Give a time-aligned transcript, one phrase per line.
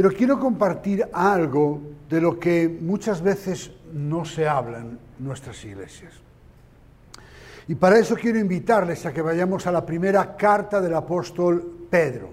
[0.00, 6.14] Pero quiero compartir algo de lo que muchas veces no se habla en nuestras iglesias.
[7.68, 12.30] Y para eso quiero invitarles a que vayamos a la primera carta del apóstol Pedro.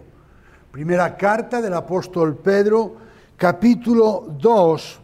[0.72, 2.96] Primera carta del apóstol Pedro,
[3.36, 5.00] capítulo 2,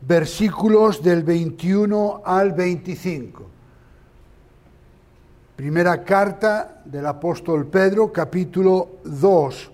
[0.00, 3.46] versículos del 21 al 25.
[5.54, 9.70] Primera carta del apóstol Pedro, capítulo 2,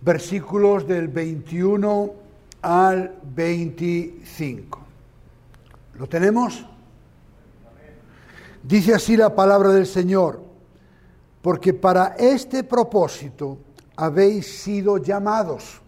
[0.00, 2.12] versículos del 21
[2.62, 4.80] al 25.
[5.94, 6.64] ¿Lo tenemos?
[8.62, 10.42] Dice así la palabra del Señor,
[11.42, 13.58] porque para este propósito
[13.96, 15.80] habéis sido llamados,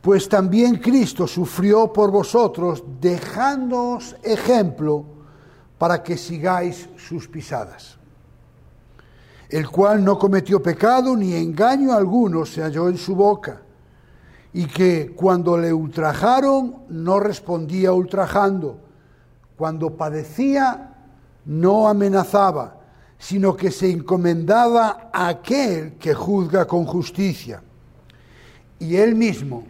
[0.00, 5.04] pues también Cristo sufrió por vosotros, dejándoos ejemplo
[5.76, 7.99] para que sigáis sus pisadas
[9.50, 13.62] el cual no cometió pecado ni engaño alguno se halló en su boca,
[14.52, 18.78] y que cuando le ultrajaron no respondía ultrajando,
[19.56, 20.94] cuando padecía
[21.44, 22.78] no amenazaba,
[23.18, 27.62] sino que se encomendaba a aquel que juzga con justicia.
[28.78, 29.64] Y él mismo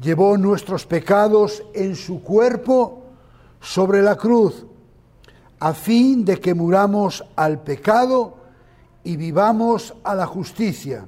[0.00, 3.04] llevó nuestros pecados en su cuerpo
[3.60, 4.66] sobre la cruz,
[5.60, 8.37] a fin de que muramos al pecado,
[9.04, 11.06] y vivamos a la justicia,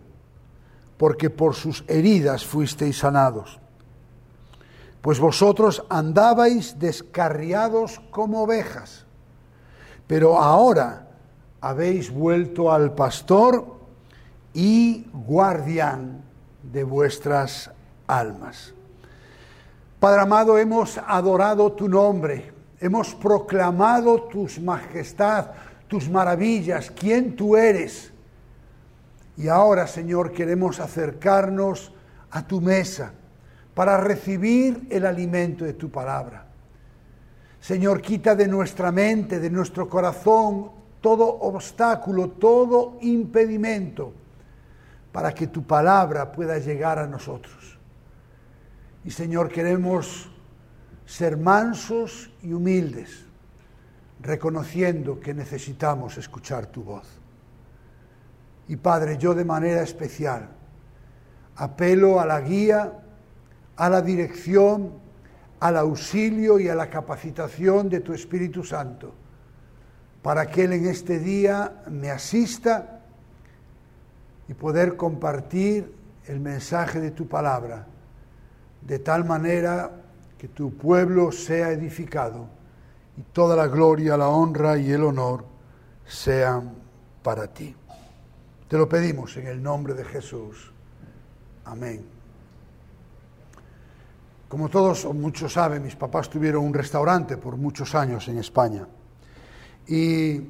[0.97, 3.59] porque por sus heridas fuisteis sanados.
[5.01, 9.07] Pues vosotros andabais descarriados como ovejas,
[10.07, 11.09] pero ahora
[11.61, 13.81] habéis vuelto al pastor
[14.53, 16.23] y guardián
[16.63, 17.71] de vuestras
[18.07, 18.75] almas.
[19.99, 25.51] Padre amado, hemos adorado tu nombre, hemos proclamado tu majestad,
[25.91, 28.13] tus maravillas, quién tú eres.
[29.37, 31.93] Y ahora, Señor, queremos acercarnos
[32.31, 33.13] a tu mesa
[33.75, 36.47] para recibir el alimento de tu palabra.
[37.61, 40.71] Señor, quita de nuestra mente, de nuestro corazón,
[41.01, 44.13] todo obstáculo, todo impedimento,
[45.11, 47.79] para que tu palabra pueda llegar a nosotros.
[49.05, 50.31] Y Señor, queremos
[51.05, 53.30] ser mansos y humildes
[54.23, 57.07] reconociendo que necesitamos escuchar tu voz.
[58.69, 60.49] Y Padre, yo de manera especial
[61.57, 62.93] apelo a la guía,
[63.77, 64.93] a la dirección,
[65.59, 69.13] al auxilio y a la capacitación de tu Espíritu Santo,
[70.23, 73.01] para que Él en este día me asista
[74.49, 75.95] y poder compartir
[76.27, 77.87] el mensaje de tu palabra,
[78.81, 79.91] de tal manera
[80.39, 82.60] que tu pueblo sea edificado
[83.21, 85.45] y toda la gloria, la honra y el honor
[86.07, 86.73] sean
[87.23, 87.77] para ti.
[88.67, 90.73] Te lo pedimos en el nombre de Jesús.
[91.67, 92.03] Amén.
[94.49, 98.89] Como todos o muchos saben, mis papás tuvieron un restaurante por muchos años en España.
[99.87, 100.41] Y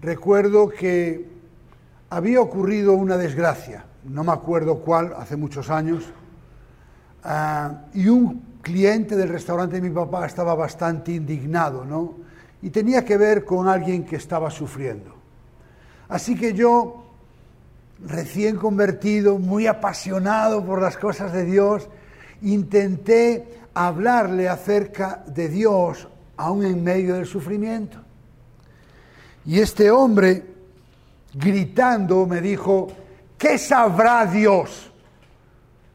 [0.00, 1.28] recuerdo que
[2.08, 6.04] había ocurrido una desgracia, no me acuerdo cuál, hace muchos años,
[7.24, 12.14] ah, y un cliente del restaurante de mi papá estaba bastante indignado, ¿no?
[12.60, 15.14] Y tenía que ver con alguien que estaba sufriendo.
[16.08, 17.04] Así que yo,
[18.04, 21.88] recién convertido, muy apasionado por las cosas de Dios,
[22.42, 27.98] intenté hablarle acerca de Dios aún en medio del sufrimiento.
[29.46, 30.44] Y este hombre,
[31.32, 32.88] gritando, me dijo,
[33.38, 34.92] ¿qué sabrá Dios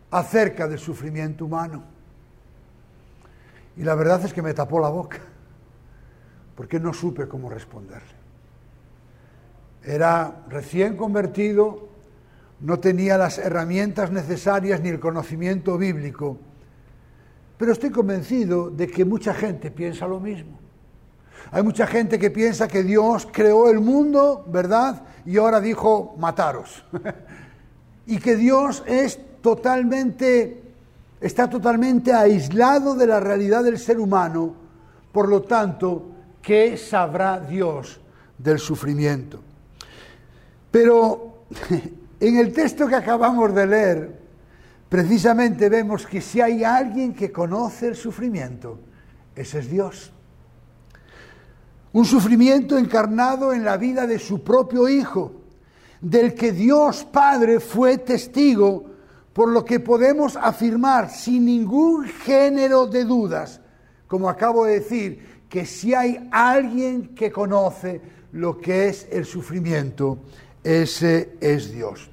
[0.09, 1.92] acerca del sufrimiento humano?
[3.77, 5.19] Y la verdad es que me tapó la boca,
[6.55, 8.23] porque no supe cómo responderle.
[9.83, 11.89] Era recién convertido,
[12.61, 16.37] no tenía las herramientas necesarias ni el conocimiento bíblico,
[17.57, 20.59] pero estoy convencido de que mucha gente piensa lo mismo.
[21.51, 25.03] Hay mucha gente que piensa que Dios creó el mundo, ¿verdad?
[25.25, 26.85] Y ahora dijo, mataros.
[28.05, 30.62] y que Dios es totalmente
[31.23, 34.53] está totalmente aislado de la realidad del ser humano,
[35.13, 36.11] por lo tanto,
[36.41, 38.01] ¿qué sabrá Dios
[38.37, 39.39] del sufrimiento?
[40.69, 41.45] Pero
[42.19, 44.19] en el texto que acabamos de leer,
[44.89, 48.79] precisamente vemos que si hay alguien que conoce el sufrimiento,
[49.33, 50.11] ese es Dios.
[51.93, 55.31] Un sufrimiento encarnado en la vida de su propio Hijo,
[56.01, 58.92] del que Dios Padre fue testigo
[59.33, 63.59] por lo que podemos afirmar sin ningún género de dudas,
[64.07, 68.01] como acabo de decir, que si hay alguien que conoce
[68.31, 70.19] lo que es el sufrimiento,
[70.63, 72.09] ese es Dios.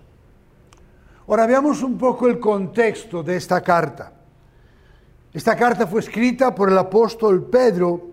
[1.29, 4.13] Ahora veamos un poco el contexto de esta carta.
[5.33, 8.10] Esta carta fue escrita por el apóstol Pedro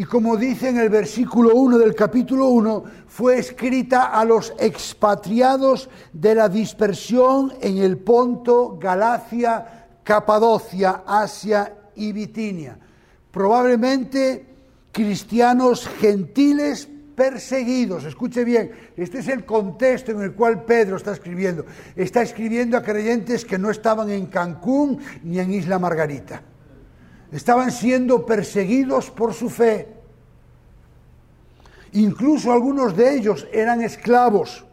[0.00, 5.90] y como dice en el versículo 1 del capítulo 1, fue escrita a los expatriados
[6.14, 12.78] de la dispersión en el Ponto, Galacia, Capadocia, Asia y Bitinia.
[13.30, 14.46] Probablemente
[14.90, 18.04] cristianos gentiles perseguidos.
[18.04, 21.66] Escuche bien, este es el contexto en el cual Pedro está escribiendo.
[21.94, 26.42] Está escribiendo a creyentes que no estaban en Cancún ni en Isla Margarita.
[27.32, 29.88] Estaban siendo perseguidos por su fe.
[31.92, 34.64] Incluso algunos de ellos eran esclavos.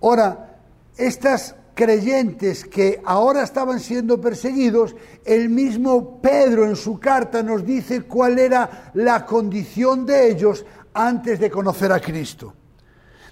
[0.00, 0.58] Ahora,
[0.96, 8.02] estas creyentes que ahora estaban siendo perseguidos, el mismo Pedro en su carta nos dice
[8.02, 12.54] cuál era la condición de ellos antes de conocer a Cristo.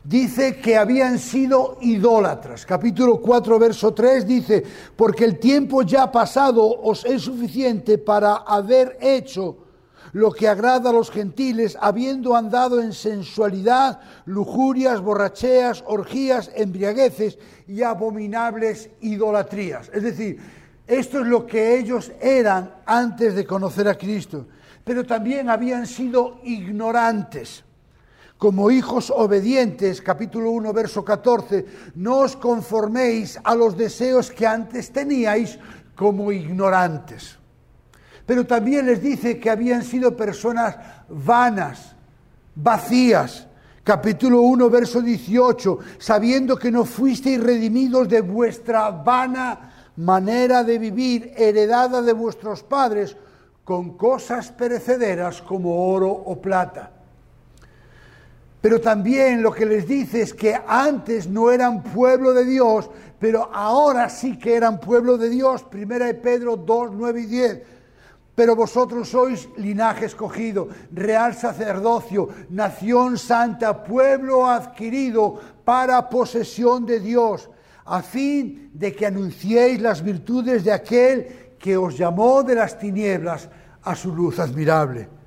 [0.08, 2.64] Dice que habían sido idólatras.
[2.64, 4.64] Capítulo 4, verso 3 dice,
[4.96, 9.58] porque el tiempo ya pasado os es suficiente para haber hecho
[10.12, 17.82] lo que agrada a los gentiles, habiendo andado en sensualidad, lujurias, borracheas, orgías, embriagueces y
[17.82, 19.90] abominables idolatrías.
[19.92, 20.38] Es decir,
[20.86, 24.46] esto es lo que ellos eran antes de conocer a Cristo
[24.88, 27.62] pero también habían sido ignorantes.
[28.38, 34.94] Como hijos obedientes, capítulo 1, verso 14, no os conforméis a los deseos que antes
[34.94, 35.58] teníais
[35.98, 37.34] como ignorantes.
[38.24, 41.96] Pero también les dice que habían sido personas vanas,
[42.54, 43.48] vacías.
[43.82, 51.32] Capítulo 1, verso 18, sabiendo que no fuisteis redimidos de vuestra vana manera de vivir,
[51.36, 53.16] heredada de vuestros padres,
[53.64, 56.97] con cosas perecederas como oro o plata.
[58.60, 63.50] Pero también lo que les dice es que antes no eran pueblo de Dios, pero
[63.52, 65.62] ahora sí que eran pueblo de Dios.
[65.64, 67.62] Primera de Pedro 2, 9 y 10.
[68.34, 77.50] Pero vosotros sois linaje escogido, real sacerdocio, nación santa, pueblo adquirido para posesión de Dios,
[77.84, 83.48] a fin de que anunciéis las virtudes de aquel que os llamó de las tinieblas
[83.82, 85.17] a su luz admirable.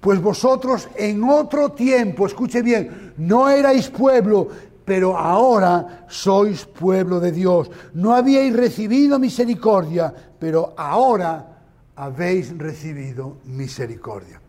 [0.00, 4.48] Pues vosotros en otro tiempo, escuche bien, no erais pueblo,
[4.84, 7.70] pero ahora sois pueblo de Dios.
[7.94, 11.58] No habíais recibido misericordia, pero ahora
[11.96, 14.40] habéis recibido misericordia.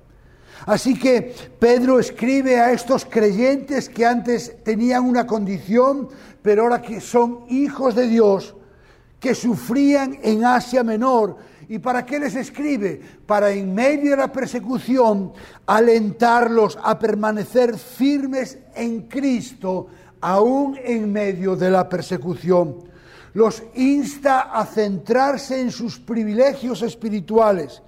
[0.65, 6.09] Así que Pedro escribe a estos creyentes que antes tenían una condición,
[6.41, 8.55] pero ahora que son hijos de Dios,
[9.19, 11.37] que sufrían en Asia Menor,
[11.69, 13.01] ¿Y para qué les escribe?
[13.25, 15.33] Para en medio de la persecución
[15.65, 19.87] alentarlos a permanecer firmes en Cristo,
[20.21, 22.87] aún en medio de la persecución.
[23.33, 27.81] Los insta a centrarse en sus privilegios espirituales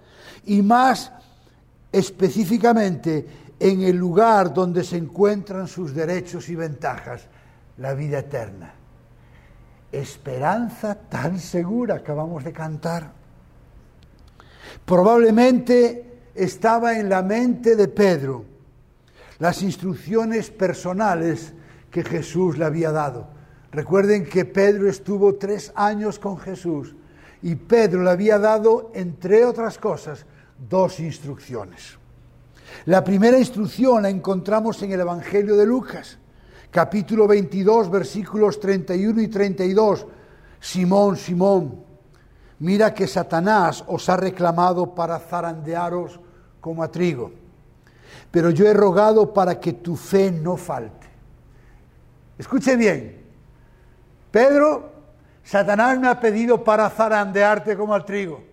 [0.45, 1.11] y más
[1.91, 3.25] específicamente
[3.59, 7.27] en el lugar donde se encuentran sus derechos y ventajas,
[7.77, 8.73] la vida eterna.
[9.91, 13.18] Esperanza tan segura acabamos de cantar.
[14.85, 18.45] Probablemente estaba en la mente de Pedro
[19.39, 21.53] las instrucciones personales
[21.89, 23.27] que Jesús le había dado.
[23.71, 26.95] Recuerden que Pedro estuvo tres años con Jesús
[27.41, 30.25] y Pedro le había dado, entre otras cosas,
[30.69, 31.97] dos instrucciones.
[32.85, 36.17] La primera instrucción la encontramos en el Evangelio de Lucas,
[36.69, 40.05] capítulo 22, versículos 31 y 32.
[40.59, 41.83] Simón, Simón,
[42.59, 46.19] mira que Satanás os ha reclamado para zarandearos
[46.61, 47.31] como a trigo,
[48.31, 51.07] pero yo he rogado para que tu fe no falte.
[52.37, 53.21] Escuche bien,
[54.31, 54.91] Pedro,
[55.43, 58.43] Satanás me ha pedido para zarandearte como al trigo.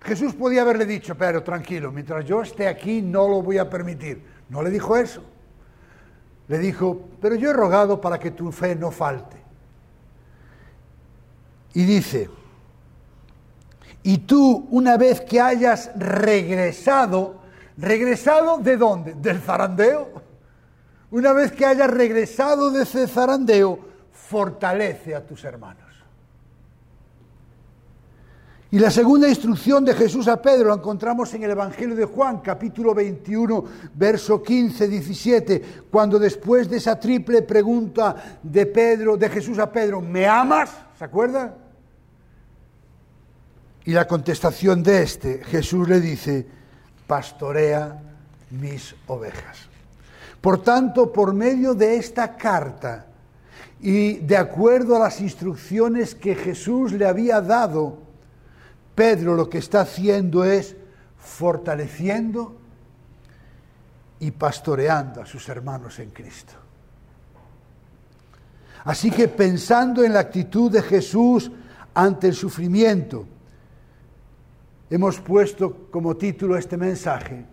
[0.00, 4.22] Jesús podía haberle dicho, pero tranquilo, mientras yo esté aquí no lo voy a permitir.
[4.48, 5.22] No le dijo eso.
[6.48, 9.36] Le dijo, pero yo he rogado para que tu fe no falte.
[11.74, 12.30] Y dice,
[14.06, 17.40] y tú, una vez que hayas regresado,
[17.76, 19.14] ¿regresado de dónde?
[19.14, 20.22] ¿Del zarandeo?
[21.10, 23.80] Una vez que hayas regresado de ese zarandeo,
[24.12, 25.82] fortalece a tus hermanos.
[28.70, 32.38] Y la segunda instrucción de Jesús a Pedro la encontramos en el Evangelio de Juan,
[32.38, 39.58] capítulo 21, verso 15, 17, cuando después de esa triple pregunta de Pedro, de Jesús
[39.58, 40.70] a Pedro, ¿me amas?
[40.96, 41.65] ¿Se acuerdan?
[43.86, 46.46] Y la contestación de este, Jesús le dice,
[47.06, 48.02] pastorea
[48.50, 49.68] mis ovejas.
[50.40, 53.06] Por tanto, por medio de esta carta
[53.80, 57.98] Y de acuerdo a las instrucciones que Jesús le había dado,
[58.94, 60.74] Pedro lo que está haciendo es
[61.18, 62.56] fortaleciendo
[64.18, 66.54] y pastoreando a sus hermanos en Cristo.
[68.84, 71.50] Así que pensando en la actitud de Jesús
[71.92, 73.26] ante el sufrimiento,
[74.90, 77.44] hemos puesto como título este mensaje,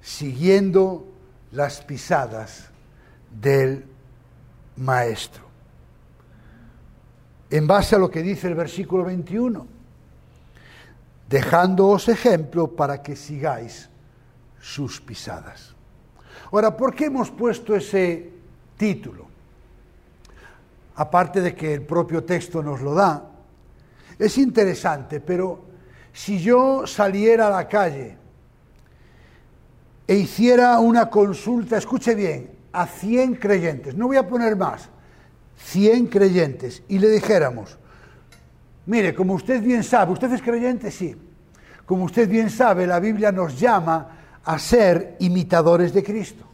[0.00, 1.06] siguiendo
[1.52, 2.70] las pisadas
[3.30, 3.84] del
[4.76, 5.44] Maestro.
[7.50, 9.66] En base a lo que dice el versículo 21,
[11.28, 13.88] dejándoos ejemplo para que sigáis
[14.60, 15.74] sus pisadas.
[16.50, 18.30] Ahora, ¿por qué hemos puesto ese
[18.76, 19.26] título?
[20.96, 23.30] Aparte de que el propio texto nos lo da,
[24.18, 25.67] es interesante, pero
[26.18, 28.16] si yo saliera a la calle
[30.04, 34.88] e hiciera una consulta, escuche bien, a 100 creyentes, no voy a poner más,
[35.58, 37.78] 100 creyentes, y le dijéramos,
[38.86, 40.90] mire, como usted bien sabe, ¿usted es creyente?
[40.90, 41.14] Sí.
[41.86, 46.44] Como usted bien sabe, la Biblia nos llama a ser imitadores de Cristo.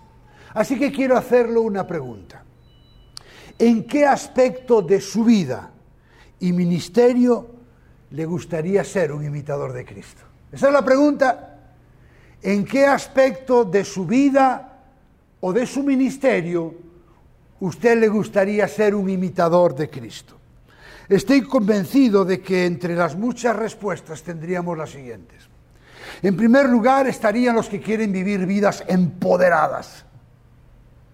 [0.52, 2.44] Así que quiero hacerle una pregunta.
[3.58, 5.70] ¿En qué aspecto de su vida
[6.38, 7.53] y ministerio
[8.14, 10.22] le gustaría ser un imitador de Cristo?
[10.52, 11.58] Esa es la pregunta.
[12.40, 14.84] ¿En qué aspecto de su vida
[15.40, 16.74] o de su ministerio
[17.58, 20.36] usted le gustaría ser un imitador de Cristo?
[21.08, 25.48] Estoy convencido de que entre las muchas respuestas tendríamos las siguientes.
[26.22, 30.04] En primer lugar estarían los que quieren vivir vidas empoderadas.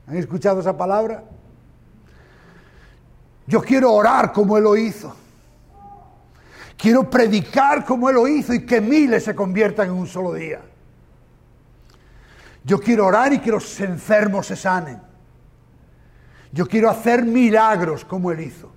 [0.06, 1.24] ¿Han escuchado esa palabra?
[3.46, 5.16] Yo quiero orar como Él lo hizo.
[6.80, 10.60] Quiero predicar como Él lo hizo y que miles se conviertan en un solo día.
[12.64, 15.00] Yo quiero orar y que los enfermos se sanen.
[16.52, 18.72] Yo quiero hacer milagros como Él hizo.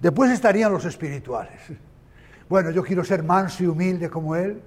[0.00, 1.60] Después estarían los espirituales.
[2.48, 4.60] Bueno, yo quiero ser manso y humilde como Él.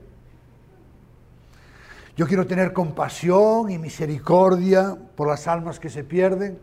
[2.15, 6.57] Yo quiero tener compasión y misericordia por las almas que se pierden.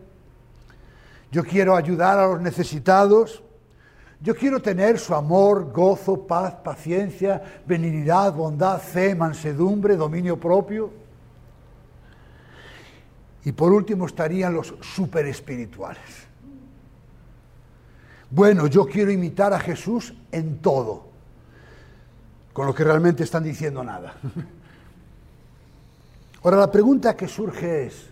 [1.31, 3.43] Yo quiero ayudar a los necesitados.
[4.23, 10.89] Yo quiero tener su amor, gozo, paz, paciencia, benignidad, bondad, fe, mansedumbre, dominio propio.
[13.43, 16.05] Y por último estarían los super espirituales.
[18.31, 21.03] Bueno, yo quiero imitar a Jesús en todo
[22.53, 24.13] con lo que realmente están diciendo nada.
[26.43, 28.05] Ahora, la pregunta que surge es,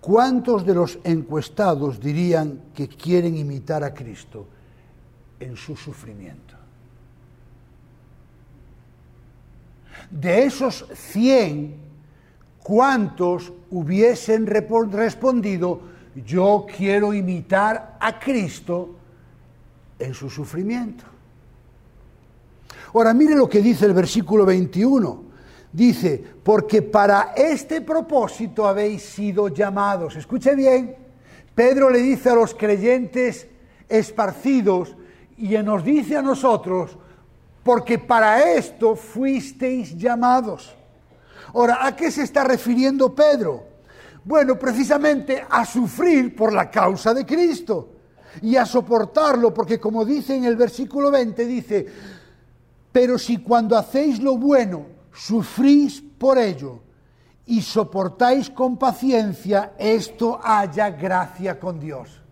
[0.00, 4.55] ¿cuántos de los encuestados dirían que quieren imitar a Cristo
[5.40, 6.54] en su sufrimiento?
[10.10, 11.74] De esos 100,
[12.62, 15.80] ¿cuántos hubiesen respondido,
[16.24, 18.94] yo quiero imitar a Cristo
[19.98, 21.04] en su sufrimiento?
[22.94, 25.24] Ahora, mire lo que dice el versículo 21.
[25.72, 30.16] Dice, porque para este propósito habéis sido llamados.
[30.16, 30.96] Escuche bien,
[31.54, 33.46] Pedro le dice a los creyentes
[33.88, 34.96] esparcidos
[35.38, 36.96] y nos dice a nosotros,
[37.62, 40.74] porque para esto fuisteis llamados.
[41.52, 43.64] Ahora, ¿a qué se está refiriendo Pedro?
[44.24, 47.90] Bueno, precisamente a sufrir por la causa de Cristo
[48.42, 51.86] y a soportarlo, porque como dice en el versículo 20, dice,
[52.92, 56.80] pero si cuando hacéis lo bueno sufrís por ello
[57.46, 62.25] y soportáis con paciencia, esto haya gracia con Dios.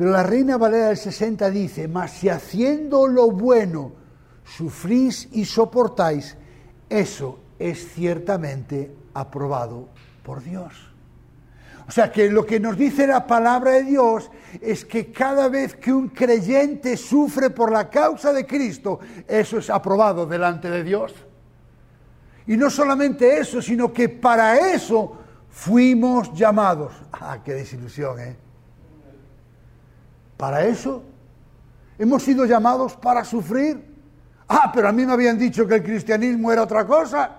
[0.00, 3.92] Pero la Reina Valera del 60 dice, mas si haciendo lo bueno
[4.42, 6.38] sufrís y soportáis,
[6.88, 9.90] eso es ciertamente aprobado
[10.22, 10.72] por Dios.
[11.86, 14.30] O sea que lo que nos dice la palabra de Dios
[14.62, 19.68] es que cada vez que un creyente sufre por la causa de Cristo, eso es
[19.68, 21.12] aprobado delante de Dios.
[22.46, 25.18] Y no solamente eso, sino que para eso
[25.50, 26.94] fuimos llamados.
[27.12, 28.49] Ah, qué desilusión, ¿eh?
[30.40, 31.02] Para eso
[31.98, 33.78] hemos sido llamados para sufrir.
[34.48, 37.30] Ah, pero a mí me habían dicho que el cristianismo era otra cosa.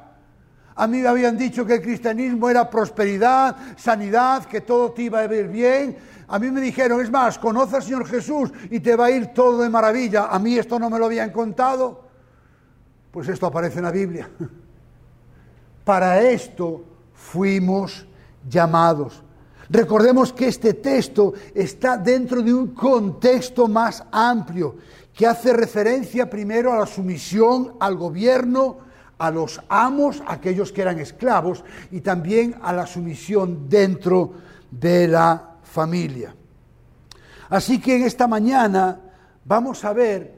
[0.76, 5.22] A mí me habían dicho que el cristianismo era prosperidad, sanidad, que todo te iba
[5.22, 5.98] a ir bien.
[6.28, 9.34] A mí me dijeron, es más, conoce al Señor Jesús y te va a ir
[9.34, 10.28] todo de maravilla.
[10.28, 12.04] A mí esto no me lo habían contado.
[13.10, 14.30] Pues esto aparece en la Biblia.
[15.84, 18.06] Para esto fuimos
[18.48, 19.24] llamados.
[19.72, 24.76] Recordemos que este texto está dentro de un contexto más amplio,
[25.14, 28.80] que hace referencia primero a la sumisión al gobierno,
[29.18, 34.34] a los amos, aquellos que eran esclavos, y también a la sumisión dentro
[34.70, 36.36] de la familia.
[37.48, 39.00] Así que en esta mañana
[39.46, 40.34] vamos a ver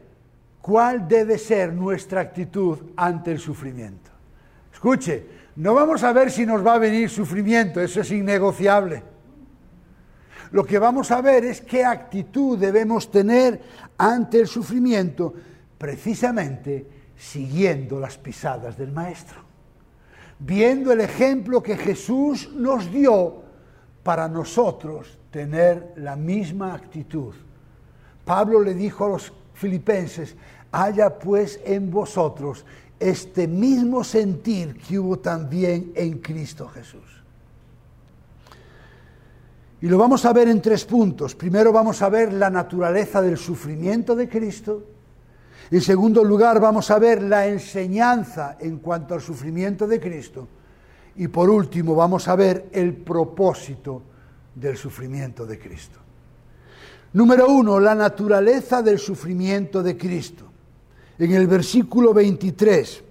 [0.62, 4.12] cuál debe ser nuestra actitud ante el sufrimiento.
[4.72, 5.26] Escuche,
[5.56, 9.13] no vamos a ver si nos va a venir sufrimiento, eso es innegociable.
[10.54, 13.60] Lo que vamos a ver es qué actitud debemos tener
[13.98, 15.34] ante el sufrimiento,
[15.80, 16.86] precisamente
[17.18, 19.40] siguiendo las pisadas del Maestro,
[20.38, 23.42] viendo el ejemplo que Jesús nos dio
[24.04, 27.34] para nosotros tener la misma actitud.
[28.24, 30.36] Pablo le dijo a los filipenses,
[30.72, 32.64] haya pues en vosotros
[33.00, 37.23] este mismo sentir que hubo también en Cristo Jesús.
[39.84, 41.36] Y lo vamos a ver en tres puntos.
[41.36, 44.82] Primero vamos a ver la naturaleza del sufrimiento de Cristo.
[45.70, 50.48] En segundo lugar vamos a ver la enseñanza en cuanto al sufrimiento de Cristo.
[51.18, 54.02] Y por último vamos a ver el propósito
[54.56, 56.00] del sufrimiento de Cristo.
[57.12, 60.46] Número uno, la naturaleza del sufrimiento de Cristo.
[61.20, 63.04] En el versículo 23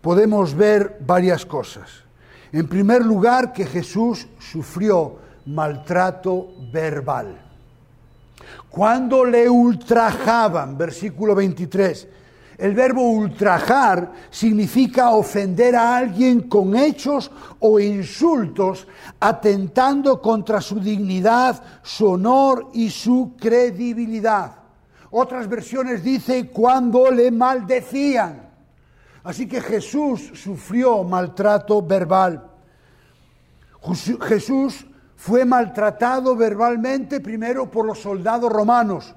[0.00, 2.04] podemos ver varias cosas.
[2.52, 5.18] En primer lugar, que Jesús sufrió
[5.54, 7.36] maltrato verbal.
[8.68, 12.08] Cuando le ultrajaban, versículo 23,
[12.58, 18.86] el verbo ultrajar significa ofender a alguien con hechos o insultos,
[19.18, 24.56] atentando contra su dignidad, su honor y su credibilidad.
[25.10, 28.50] Otras versiones dicen cuando le maldecían.
[29.24, 32.46] Así que Jesús sufrió maltrato verbal.
[34.28, 34.86] Jesús
[35.20, 39.14] fue maltratado verbalmente primero por los soldados romanos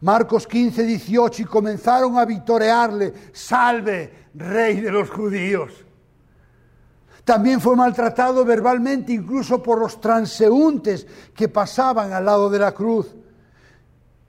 [0.00, 5.72] Marcos 15, 18, y comenzaron a vitorearle, salve, rey de los judíos.
[7.24, 13.14] También fue maltratado verbalmente incluso por los transeúntes que pasaban al lado de la cruz.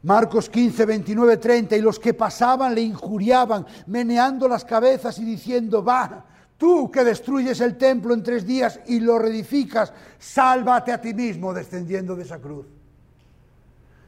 [0.04, 5.84] Marcos 15, 29, 30, y los que pasaban le injuriaban, meneando las cabezas y diciendo,
[5.84, 6.26] va,
[6.58, 11.54] tú que destruyes el templo en tres días y lo reedificas, sálvate a ti mismo
[11.54, 12.65] descendiendo de esa cruz.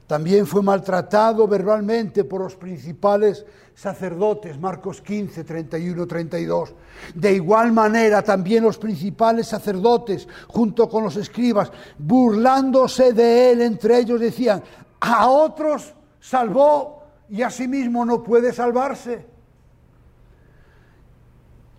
[0.08, 6.74] También fue maltratado verbalmente por los principales sacerdotes, Marcos 15, 31, 32.
[7.14, 14.00] De igual manera, también los principales sacerdotes, junto con los escribas, burlándose de él, entre
[14.00, 14.64] ellos decían,
[15.02, 19.37] a otros salvó y a sí mismo no puede salvarse.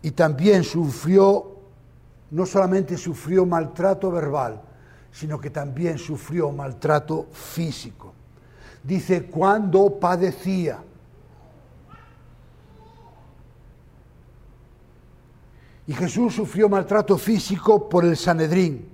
[0.02, 1.56] Y también sufrió,
[2.30, 4.61] no solamente sufrió maltrato verbal,
[5.11, 8.14] sino que también sufrió maltrato físico
[8.82, 10.82] dice, cuando padecía.
[15.87, 18.88] Y Jesús sufrió maltrato físico por el Sanedrín.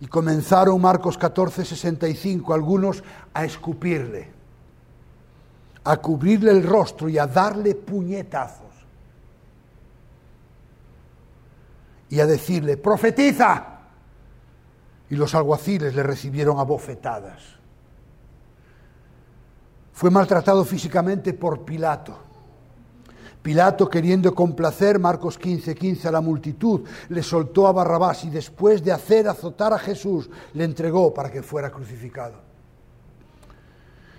[0.00, 4.28] Y comenzaron Marcos 14, 65, algunos a escupirle,
[5.84, 8.65] a cubrirle el rostro y a darle puñetazos.
[12.08, 13.78] Y a decirle, profetiza.
[15.10, 17.42] Y los alguaciles le recibieron a bofetadas.
[19.92, 22.18] Fue maltratado físicamente por Pilato.
[23.42, 28.82] Pilato, queriendo complacer, Marcos 15, 15, a la multitud, le soltó a Barrabás y después
[28.82, 32.34] de hacer azotar a Jesús, le entregó para que fuera crucificado.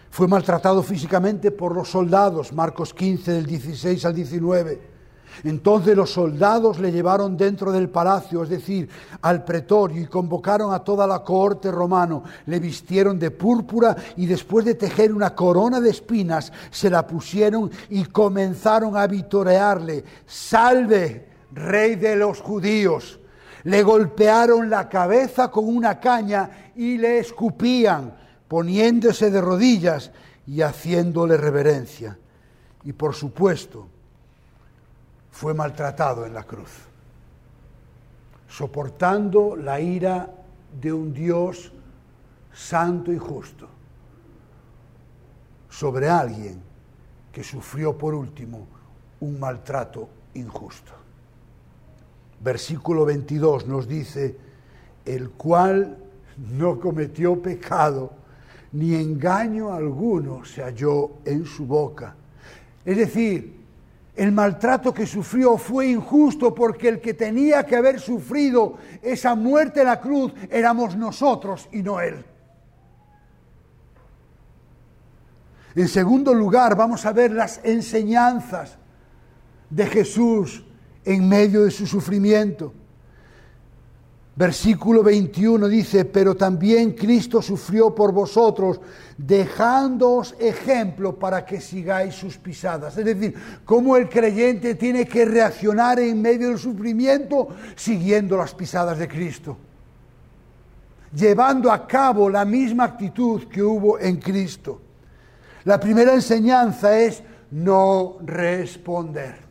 [0.10, 4.97] Fue maltratado físicamente por los soldados, Marcos 15, del 16 al 19
[5.44, 8.90] entonces los soldados le llevaron dentro del palacio, es decir,
[9.22, 12.24] al pretorio, y convocaron a toda la cohorte romano.
[12.46, 17.70] Le vistieron de púrpura y después de tejer una corona de espinas, se la pusieron
[17.90, 20.04] y comenzaron a vitorearle.
[20.26, 23.20] Salve, rey de los judíos.
[23.64, 28.16] Le golpearon la cabeza con una caña y le escupían,
[28.48, 30.12] poniéndose de rodillas
[30.46, 32.18] y haciéndole reverencia.
[32.86, 33.88] Y por supuesto,
[35.38, 36.72] fue maltratado en la cruz,
[38.50, 40.34] soportando la ira
[40.82, 41.72] de un Dios
[42.52, 43.70] santo y justo
[45.70, 46.60] sobre alguien
[47.32, 48.68] que sufrió por último
[49.20, 50.92] un maltrato injusto.
[52.40, 54.36] Versículo 22 nos dice,
[55.06, 56.00] el cual
[56.50, 58.12] no cometió pecado,
[58.72, 62.16] ni engaño alguno se halló en su boca.
[62.84, 63.57] Es decir,
[64.18, 69.82] el maltrato que sufrió fue injusto porque el que tenía que haber sufrido esa muerte
[69.82, 72.26] en la cruz éramos nosotros y no él.
[75.76, 78.80] En segundo lugar, vamos a ver las enseñanzas
[79.70, 80.66] de Jesús
[81.06, 82.74] en medio de su sufrimiento.
[84.38, 88.80] Versículo 21 dice, pero también Cristo sufrió por vosotros,
[89.18, 92.96] dejándoos ejemplo para que sigáis sus pisadas.
[92.96, 93.34] Es decir,
[93.66, 99.58] cómo el creyente tiene que reaccionar en medio del sufrimiento siguiendo las pisadas de Cristo,
[101.16, 104.80] llevando a cabo la misma actitud que hubo en Cristo.
[105.64, 109.47] La primera enseñanza es no responder.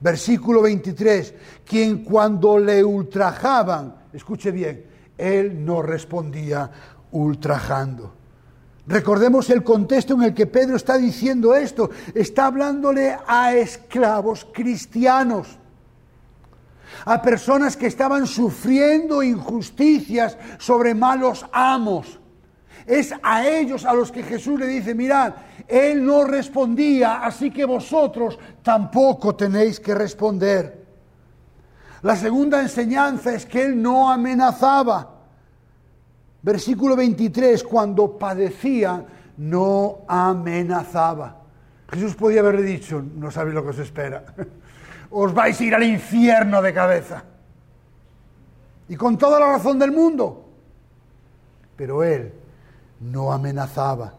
[0.00, 1.34] Versículo 23,
[1.64, 4.86] quien cuando le ultrajaban, escuche bien,
[5.18, 6.70] él no respondía
[7.12, 8.14] ultrajando.
[8.86, 11.90] Recordemos el contexto en el que Pedro está diciendo esto.
[12.14, 15.46] Está hablándole a esclavos cristianos,
[17.04, 22.18] a personas que estaban sufriendo injusticias sobre malos amos.
[22.86, 25.34] Es a ellos a los que Jesús le dice, mirad,
[25.70, 30.84] él no respondía, así que vosotros tampoco tenéis que responder.
[32.02, 35.08] La segunda enseñanza es que él no amenazaba.
[36.42, 39.04] Versículo 23, cuando padecía,
[39.36, 41.36] no amenazaba.
[41.88, 44.24] Jesús podía haberle dicho, no sabéis lo que os espera,
[45.10, 47.24] os vais a ir al infierno de cabeza.
[48.88, 50.48] Y con toda la razón del mundo.
[51.76, 52.32] Pero él
[53.00, 54.14] no amenazaba.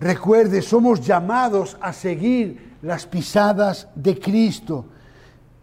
[0.00, 4.84] Recuerde, somos llamados a seguir las pisadas de Cristo,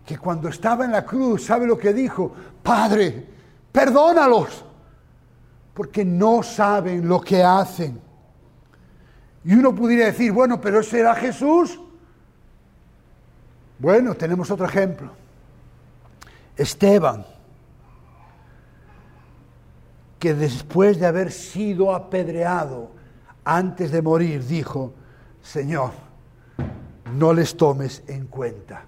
[0.05, 2.33] que cuando estaba en la cruz, ¿sabe lo que dijo?
[2.61, 3.25] Padre,
[3.71, 4.65] perdónalos,
[5.73, 7.99] porque no saben lo que hacen.
[9.45, 11.79] Y uno pudiera decir, bueno, pero ese era Jesús.
[13.79, 15.11] Bueno, tenemos otro ejemplo.
[16.57, 17.25] Esteban,
[20.19, 22.94] que después de haber sido apedreado,
[23.45, 24.93] antes de morir dijo,
[25.41, 25.91] Señor,
[27.13, 28.83] no les tomes en cuenta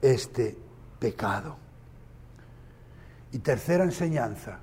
[0.00, 0.56] este
[0.98, 1.56] pecado.
[3.32, 4.58] Y tercera enseñanza,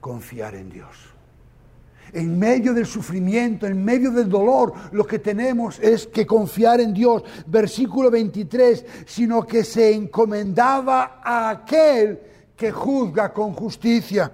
[0.00, 1.14] confiar en Dios.
[2.12, 6.92] En medio del sufrimiento, en medio del dolor, lo que tenemos es que confiar en
[6.92, 7.22] Dios.
[7.46, 12.20] Versículo 23, sino que se encomendaba a aquel
[12.56, 14.30] que juzga con justicia.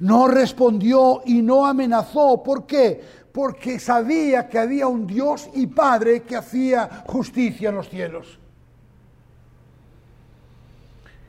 [0.00, 2.42] No respondió y no amenazó.
[2.42, 3.02] ¿Por qué?
[3.32, 8.38] Porque sabía que había un Dios y Padre que hacía justicia en los cielos.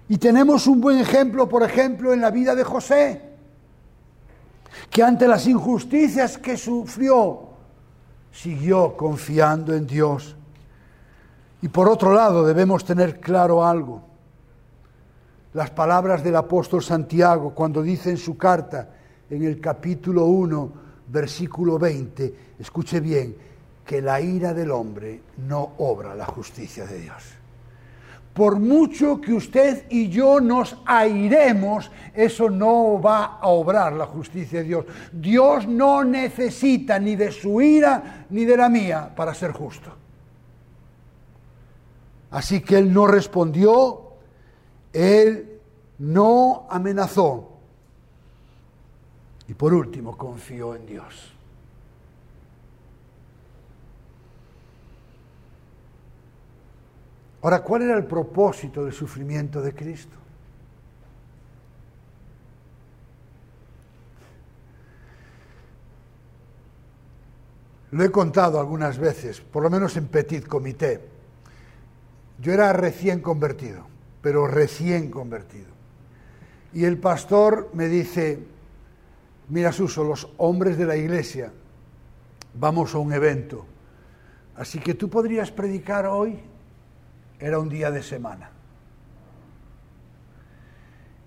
[0.10, 3.22] Y tenemos un buen ejemplo, por ejemplo, en la vida de José,
[4.90, 7.50] que ante las injusticias que sufrió,
[8.32, 10.36] siguió confiando en Dios.
[11.62, 14.07] Y por otro lado, debemos tener claro algo
[15.58, 18.90] las palabras del apóstol Santiago cuando dice en su carta,
[19.28, 20.72] en el capítulo 1,
[21.08, 23.36] versículo 20, escuche bien,
[23.84, 27.24] que la ira del hombre no obra la justicia de Dios.
[28.36, 34.60] Por mucho que usted y yo nos airemos, eso no va a obrar la justicia
[34.60, 34.86] de Dios.
[35.12, 39.90] Dios no necesita ni de su ira ni de la mía para ser justo.
[42.30, 44.04] Así que él no respondió
[44.98, 45.47] él
[46.00, 47.54] no amenazó.
[49.48, 51.34] Y por último, confió en Dios.
[57.42, 60.16] Ahora, ¿cuál era el propósito del sufrimiento de Cristo?
[67.92, 71.08] Lo he contado algunas veces, por lo menos en petit comité.
[72.40, 73.88] Yo era recién convertido
[74.28, 75.77] pero recién convertido.
[76.74, 78.40] Y el pastor me dice,
[79.50, 81.52] mira Suso, los hombres de la iglesia,
[82.54, 83.66] vamos a un evento,
[84.56, 86.40] así que tú podrías predicar hoy,
[87.40, 88.52] era un día de semana.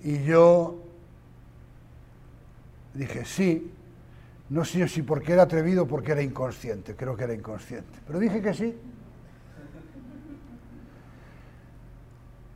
[0.03, 0.83] Y yo
[2.95, 3.73] dije, sí,
[4.49, 8.43] no sé si porque era atrevido porque era inconsciente, creo que era inconsciente, pero dije
[8.43, 8.77] que sí.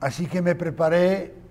[0.01, 1.44] Así que me preparé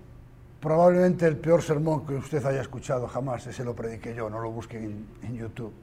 [0.64, 4.50] probablemente el peor sermón que usted haya escuchado jamás, ese lo prediqué yo, no lo
[4.50, 5.74] busquen en, YouTube.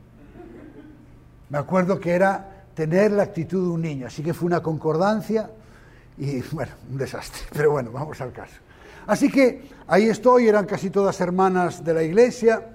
[1.50, 5.52] Me acuerdo que era tener la actitud de un niño, así que fue una concordancia
[6.18, 8.56] y bueno, un desastre, pero bueno, vamos al caso.
[9.06, 12.70] Así que ahí estoy, eran casi todas hermanas de la iglesia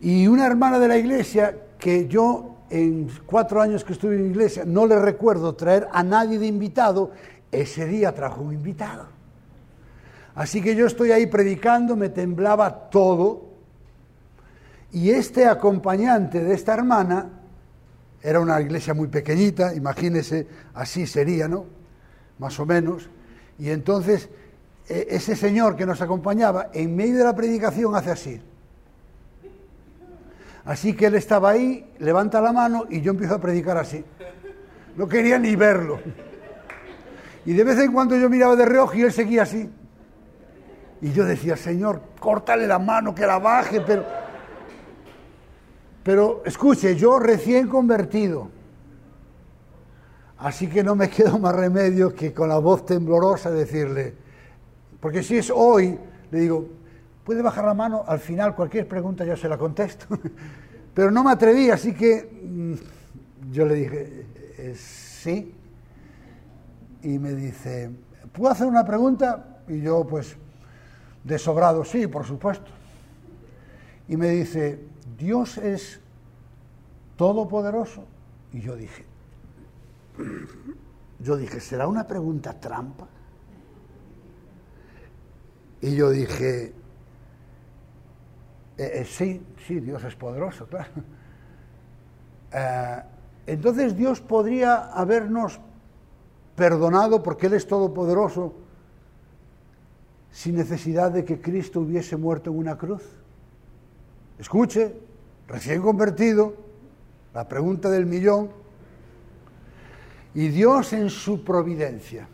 [0.00, 4.30] y una hermana de la iglesia que yo en cuatro años que estuve en la
[4.30, 7.12] iglesia no le recuerdo traer a nadie de invitado
[7.52, 9.14] ese día trajo un invitado.
[10.34, 13.50] Así que yo estoy ahí predicando, me temblaba todo.
[14.92, 17.30] Y este acompañante de esta hermana,
[18.22, 21.66] era una iglesia muy pequeñita, imagínese, así sería, ¿no?
[22.38, 23.08] Más o menos.
[23.58, 24.28] Y entonces
[24.88, 28.40] e, ese señor que nos acompañaba, en medio de la predicación hace así.
[30.64, 34.02] Así que él estaba ahí, levanta la mano y yo empiezo a predicar así.
[34.96, 36.00] No quería ni verlo.
[37.44, 39.68] Y de vez en cuando yo miraba de reojo y él seguía así.
[41.04, 44.06] Y yo decía, Señor, córtale la mano, que la baje, pero...
[46.02, 48.48] Pero escuche, yo recién convertido,
[50.38, 54.14] así que no me quedo más remedio que con la voz temblorosa decirle,
[54.98, 55.98] porque si es hoy,
[56.30, 56.68] le digo,
[57.22, 60.06] puede bajar la mano, al final cualquier pregunta yo se la contesto.
[60.94, 65.54] Pero no me atreví, así que mm, yo le dije, eh, sí.
[67.02, 67.90] Y me dice,
[68.32, 69.60] ¿puedo hacer una pregunta?
[69.68, 70.38] Y yo, pues,
[71.24, 72.70] de sobrado, sí, por supuesto.
[74.06, 74.84] Y me dice,
[75.18, 76.00] Dios es
[77.16, 78.04] todopoderoso.
[78.52, 79.04] Y yo dije,
[81.18, 83.08] yo dije, ¿será una pregunta trampa?
[85.80, 86.72] Y yo dije, eh,
[89.00, 90.90] eh, sí, sí, Dios es poderoso, claro.
[92.56, 93.02] Eh,
[93.48, 95.58] entonces Dios podría habernos
[96.54, 98.54] perdonado porque Él es todopoderoso
[100.34, 103.02] sin necesidad de que Cristo hubiese muerto en una cruz.
[104.36, 104.92] Escuche,
[105.46, 106.56] recién convertido,
[107.32, 108.50] la pregunta del millón.
[110.34, 112.26] Y Dios en su providencia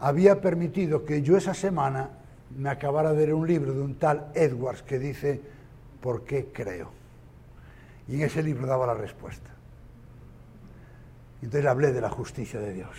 [0.00, 2.10] había permitido que yo esa semana
[2.58, 5.40] me acabara de leer un libro de un tal Edwards que dice,
[6.02, 6.90] ¿por qué creo?
[8.06, 9.48] Y en ese libro daba la respuesta.
[11.40, 12.90] Entonces hablé de la justicia de Dios,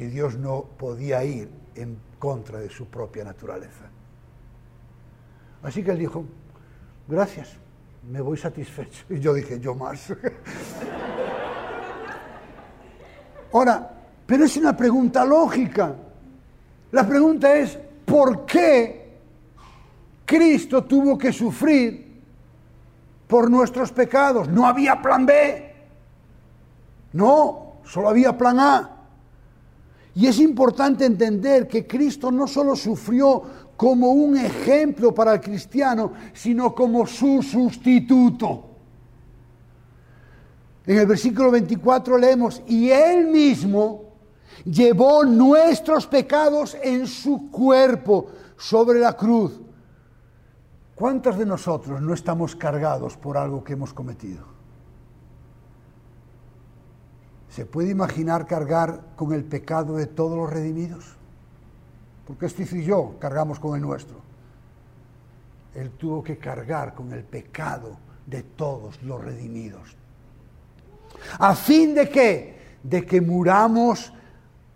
[0.00, 3.84] que Dios no podía ir en contra de su propia naturaleza.
[5.62, 6.24] Así que él dijo,
[7.06, 7.58] gracias,
[8.10, 9.04] me voy satisfecho.
[9.10, 10.10] Y yo dije, yo más.
[13.52, 13.90] Ahora,
[14.24, 15.94] pero es una pregunta lógica.
[16.92, 19.18] La pregunta es, ¿por qué
[20.24, 22.22] Cristo tuvo que sufrir
[23.26, 24.48] por nuestros pecados?
[24.48, 25.74] No había plan B.
[27.12, 28.99] No, solo había plan A.
[30.14, 33.42] Y es importante entender que Cristo no solo sufrió
[33.76, 38.64] como un ejemplo para el cristiano, sino como su sustituto.
[40.86, 44.02] En el versículo 24 leemos, y él mismo
[44.64, 49.60] llevó nuestros pecados en su cuerpo sobre la cruz.
[50.94, 54.59] ¿Cuántos de nosotros no estamos cargados por algo que hemos cometido?
[57.50, 61.04] ¿Se puede imaginar cargar con el pecado de todos los redimidos?
[62.26, 64.16] Porque este y yo cargamos con el nuestro.
[65.74, 69.96] Él tuvo que cargar con el pecado de todos los redimidos.
[71.38, 72.60] ¿A fin de qué?
[72.84, 74.12] De que muramos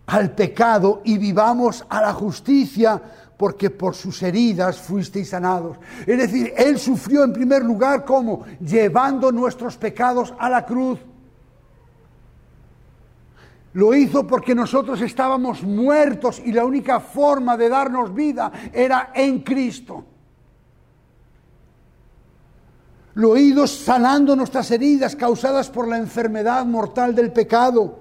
[0.06, 3.00] al pecado y vivamos a la justicia,
[3.36, 5.78] porque por sus heridas fuisteis sanados.
[6.06, 10.98] Es decir, Él sufrió en primer lugar como llevando nuestros pecados a la cruz.
[13.74, 19.40] Lo hizo porque nosotros estábamos muertos y la única forma de darnos vida era en
[19.40, 20.04] Cristo.
[23.14, 27.98] Lo hizo sanando nuestras heridas causadas por la enfermedad mortal del pecado.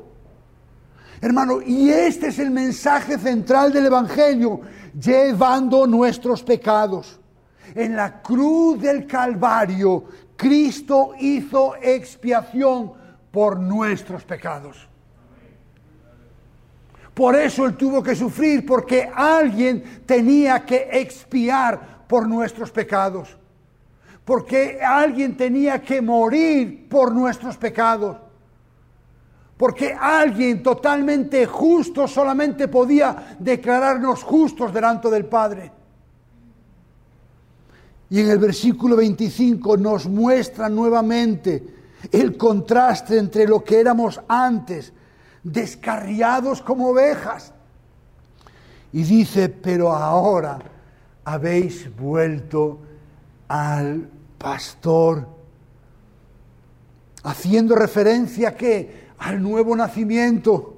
[1.20, 4.62] Hermano, y este es el mensaje central del Evangelio,
[5.00, 7.20] llevando nuestros pecados.
[7.74, 10.04] En la cruz del Calvario,
[10.36, 12.94] Cristo hizo expiación
[13.32, 14.93] por nuestros pecados.
[17.14, 23.38] Por eso Él tuvo que sufrir, porque alguien tenía que expiar por nuestros pecados.
[24.26, 28.18] Porque alguien tenía que morir por nuestros pecados
[29.64, 35.72] porque alguien totalmente justo solamente podía declararnos justos delante del Padre.
[38.10, 41.64] Y en el versículo 25 nos muestra nuevamente
[42.12, 44.92] el contraste entre lo que éramos antes,
[45.44, 47.54] descarriados como ovejas.
[48.92, 50.60] Y dice, pero ahora
[51.26, 52.80] habéis vuelto
[53.48, 55.28] al pastor,
[57.24, 60.78] haciendo referencia que al nuevo nacimiento.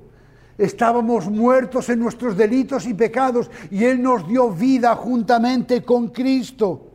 [0.57, 6.94] Estábamos muertos en nuestros delitos y pecados y Él nos dio vida juntamente con Cristo.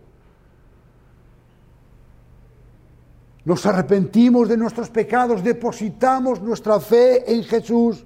[3.45, 8.05] Nos arrepentimos de nuestros pecados, depositamos nuestra fe en Jesús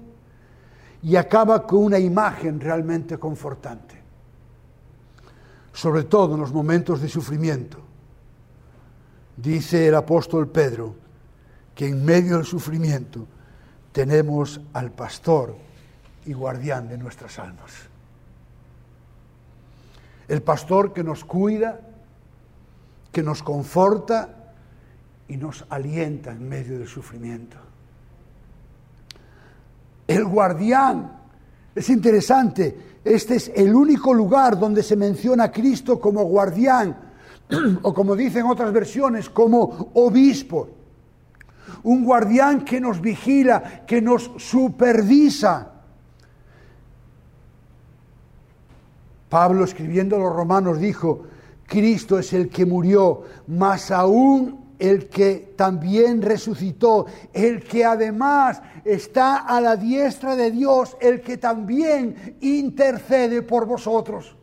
[1.01, 4.01] y acaba con una imagen realmente confortante,
[5.73, 7.79] sobre todo en los momentos de sufrimiento.
[9.35, 10.95] Dice el apóstol Pedro
[11.75, 13.27] que en medio del sufrimiento
[13.91, 15.57] tenemos al pastor
[16.25, 17.71] y guardián de nuestras almas.
[20.29, 21.81] El pastor que nos cuida,
[23.11, 24.44] que nos conforta
[25.27, 27.57] y nos alienta en medio del sufrimiento.
[30.07, 31.11] El guardián.
[31.73, 36.95] Es interesante, este es el único lugar donde se menciona a Cristo como guardián,
[37.81, 40.69] o como dicen otras versiones, como obispo.
[41.83, 45.71] Un guardián que nos vigila, que nos supervisa.
[49.27, 51.23] Pablo escribiendo a los romanos dijo,
[51.65, 59.37] Cristo es el que murió, más aún el que también resucitó, el que además está
[59.37, 64.35] a la diestra de Dios, el que también intercede por vosotros.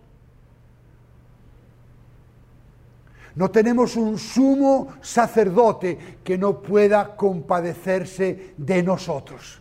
[3.34, 9.60] No tenemos un sumo sacerdote que no pueda compadecerse de nosotros.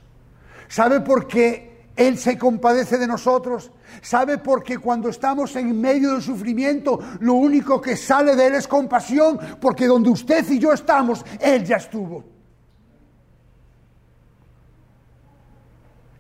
[0.68, 3.72] ¿Sabe por qué Él se compadece de nosotros?
[4.02, 8.56] ¿Sabe por qué cuando estamos en medio del sufrimiento, lo único que sale de Él
[8.56, 9.40] es compasión?
[9.60, 12.24] Porque donde usted y yo estamos, Él ya estuvo.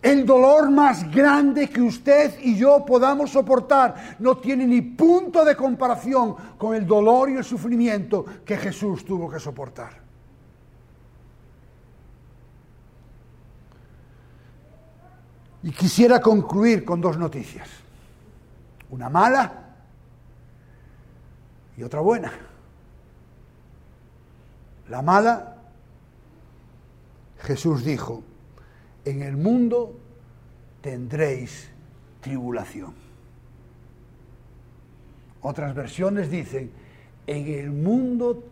[0.01, 5.55] El dolor más grande que usted y yo podamos soportar no tiene ni punto de
[5.55, 10.00] comparación con el dolor y el sufrimiento que Jesús tuvo que soportar.
[15.63, 17.69] Y quisiera concluir con dos noticias.
[18.89, 19.75] Una mala
[21.77, 22.31] y otra buena.
[24.89, 25.55] La mala,
[27.39, 28.23] Jesús dijo,
[29.05, 29.97] en el mundo
[30.81, 31.69] tendréis
[32.19, 32.93] tribulación.
[35.41, 36.71] Otras versiones dicen,
[37.25, 38.43] en el mundo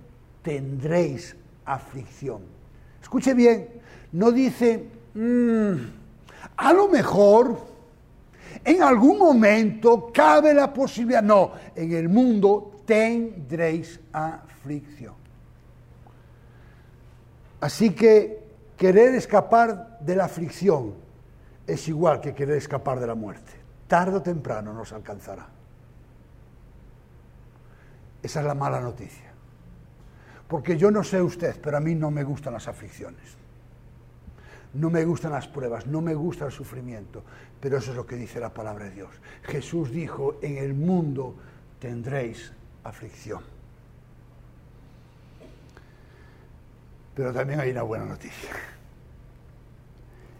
[0.41, 2.41] tendréis aflicción.
[3.01, 3.69] Escuche bien,
[4.11, 5.98] no dice, mm,
[6.58, 7.58] a lo mejor
[8.63, 15.15] en algún momento cabe la posibilidad, no, en el mundo tendréis aflicción.
[17.62, 18.43] Así que
[18.78, 20.93] querer escapar de la aflicción
[21.67, 23.52] es igual que querer escapar de la muerte.
[23.88, 25.47] Tarde o temprano nos alcanzará.
[28.21, 29.32] Esa es la mala noticia.
[30.47, 33.38] Porque yo no sé usted, pero a mí no me gustan las aflicciones.
[34.73, 37.23] No me gustan las pruebas, no me gusta el sufrimiento,
[37.60, 39.10] pero eso es lo que dice la palabra de Dios.
[39.43, 41.36] Jesús dijo, en el mundo
[41.79, 42.51] tendréis
[42.84, 43.41] aflicción.
[47.15, 48.51] Pero también hay una buena noticia.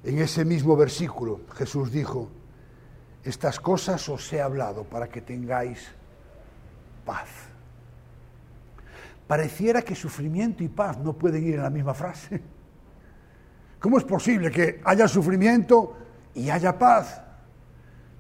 [0.04, 2.30] En ese mismo versículo Jesús dijo,
[3.24, 5.90] estas cosas os he hablado para que tengáis
[7.04, 7.30] paz.
[9.28, 12.42] Pareciera que sufrimiento y paz no pueden ir en la misma frase.
[13.80, 15.96] ¿Cómo es posible que haya sufrimiento
[16.36, 17.22] y haya paz?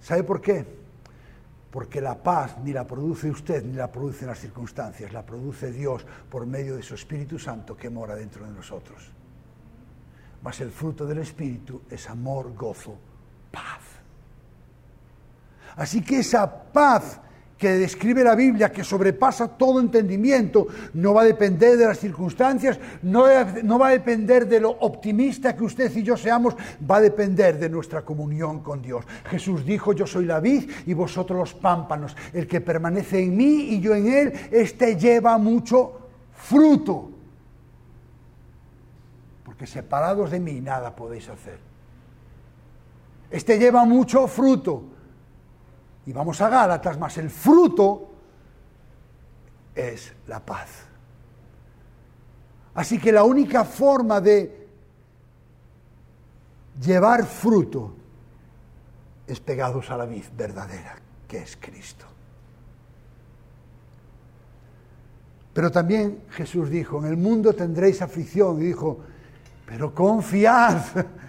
[0.01, 0.65] ¿Sabe por qué?
[1.69, 6.05] Porque la paz ni la produce usted ni la producen las circunstancias, la produce Dios
[6.29, 9.11] por medio de su Espíritu Santo que mora dentro de nosotros.
[10.41, 12.97] Mas el fruto del Espíritu es amor, gozo,
[13.51, 13.81] paz.
[15.75, 17.19] Así que esa paz
[17.59, 22.79] que describe la Biblia, que sobrepasa todo entendimiento, no va a depender de las circunstancias,
[23.01, 23.23] no,
[23.77, 26.55] va a depender de lo optimista que usted y yo seamos,
[26.89, 29.03] va a depender de nuestra comunión con Dios.
[29.25, 32.15] Jesús dijo, yo soy la vid y vosotros los pámpanos.
[32.31, 37.11] El que permanece en mí y yo en él, este lleva mucho fruto.
[39.43, 41.59] Porque separados de mí nada podéis hacer.
[43.29, 44.88] Este lleva mucho fruto
[46.09, 48.09] y vamos a Gálatas, más el fruto
[49.75, 50.67] es la paz.
[52.73, 54.67] Así que la única forma de
[56.81, 57.93] llevar fruto
[59.27, 60.95] es pegados a la vid verdadera,
[61.27, 62.07] que es Cristo.
[65.53, 68.97] Pero también Jesús dijo, en el mundo tendréis aflicción, y dijo,
[69.63, 70.81] pero confiad.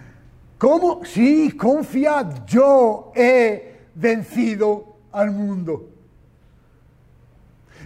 [0.57, 1.05] ¿Cómo?
[1.05, 5.89] Sí, confiad, yo he vencido al mundo.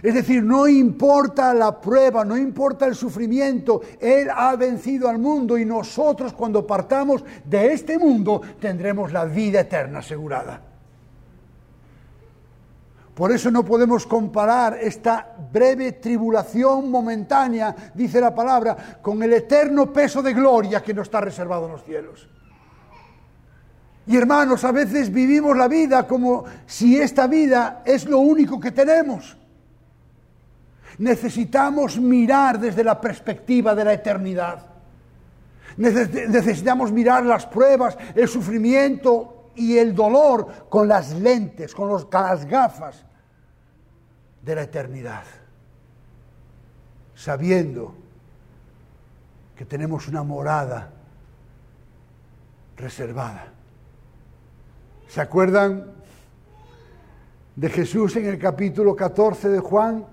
[0.03, 5.57] Es decir, no importa la prueba, no importa el sufrimiento, Él ha vencido al mundo
[5.57, 10.61] y nosotros cuando partamos de este mundo tendremos la vida eterna asegurada.
[13.15, 19.91] Por eso no podemos comparar esta breve tribulación momentánea, dice la palabra, con el eterno
[19.93, 22.27] peso de gloria que nos está reservado en los cielos.
[24.07, 28.71] Y hermanos, a veces vivimos la vida como si esta vida es lo único que
[28.71, 29.35] tenemos.
[30.99, 34.65] Necesitamos mirar desde la perspectiva de la eternidad.
[35.77, 43.03] Necesitamos mirar las pruebas, el sufrimiento y el dolor con las lentes, con, las gafas
[44.41, 45.23] de la eternidad,
[47.15, 47.95] sabiendo
[49.55, 50.91] que tenemos una morada
[52.77, 53.54] reservada.
[55.15, 55.85] ¿Se acuerdan
[57.55, 60.05] de Jesús en el capítulo 14 de Juan?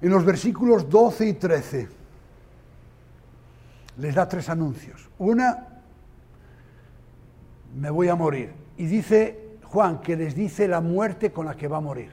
[0.00, 1.88] En los versículos 12 y 13
[3.96, 5.10] les da tres anuncios.
[5.18, 5.66] Una,
[7.74, 8.52] me voy a morir.
[8.76, 12.12] Y dice Juan que les dice la muerte con la que va a morir.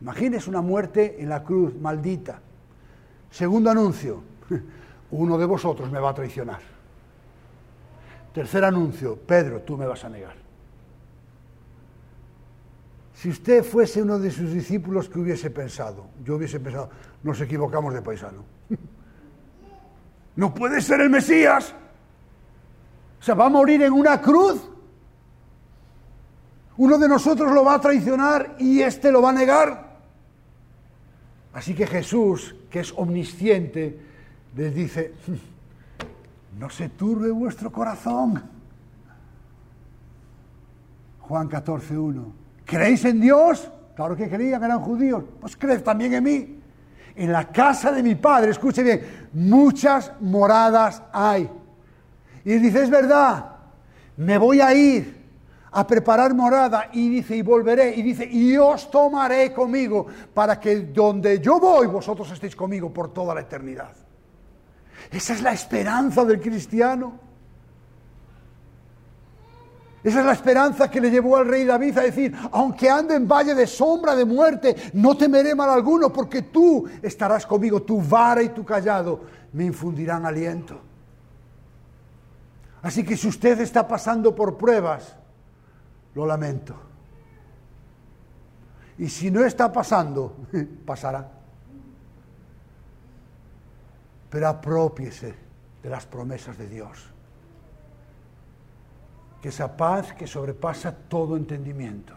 [0.00, 2.40] Imagínense una muerte en la cruz maldita.
[3.30, 4.24] Segundo anuncio,
[5.12, 6.62] uno de vosotros me va a traicionar.
[8.34, 10.37] Tercer anuncio, Pedro, tú me vas a negar.
[13.18, 16.06] Si usted fuese uno de sus discípulos, ¿qué hubiese pensado?
[16.22, 16.88] Yo hubiese pensado,
[17.24, 18.44] nos equivocamos de paisano.
[20.36, 21.74] No puede ser el Mesías.
[23.20, 24.70] O sea, va a morir en una cruz.
[26.76, 29.98] Uno de nosotros lo va a traicionar y éste lo va a negar.
[31.54, 33.98] Así que Jesús, que es omnisciente,
[34.54, 35.12] les dice,
[36.56, 38.40] no se turbe vuestro corazón.
[41.18, 42.47] Juan 14, 1.
[42.68, 43.70] ¿Creéis en Dios?
[43.96, 45.24] Claro que creían, eran judíos.
[45.40, 46.60] Pues creed también en mí.
[47.16, 51.50] En la casa de mi padre, escuche bien, muchas moradas hay.
[52.44, 53.52] Y dice, es verdad,
[54.18, 55.18] me voy a ir
[55.72, 60.76] a preparar morada y dice, y volveré, y dice, y os tomaré conmigo para que
[60.76, 63.92] donde yo voy vosotros estéis conmigo por toda la eternidad.
[65.10, 67.27] Esa es la esperanza del cristiano.
[70.02, 73.26] Esa es la esperanza que le llevó al rey David a decir, aunque ande en
[73.26, 78.42] valle de sombra de muerte, no temeré mal alguno, porque tú estarás conmigo, tu vara
[78.42, 79.20] y tu callado
[79.52, 80.80] me infundirán aliento.
[82.82, 85.16] Así que si usted está pasando por pruebas,
[86.14, 86.74] lo lamento.
[88.98, 90.36] Y si no está pasando,
[90.86, 91.38] pasará
[94.30, 95.34] pero apropiese
[95.82, 97.10] de las promesas de Dios.
[99.40, 102.14] Que esa paz que sobrepasa todo entendimiento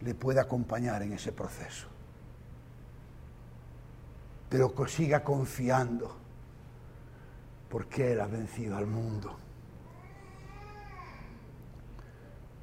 [0.00, 1.88] le pueda acompañar en ese proceso.
[4.48, 6.16] Pero que siga confiando
[7.68, 9.36] porque Él ha vencido al mundo.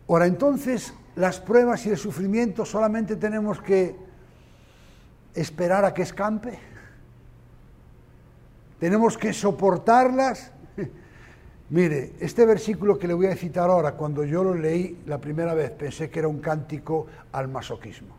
[0.07, 3.95] Ahora entonces, las pruebas y el sufrimiento solamente tenemos que
[5.33, 6.59] esperar a que escampe.
[8.79, 10.51] Tenemos que soportarlas.
[11.71, 15.53] Mire, este versículo que le voy a citar ahora, cuando yo lo leí la primera
[15.53, 18.13] vez, pensé que era un cántico al masoquismo.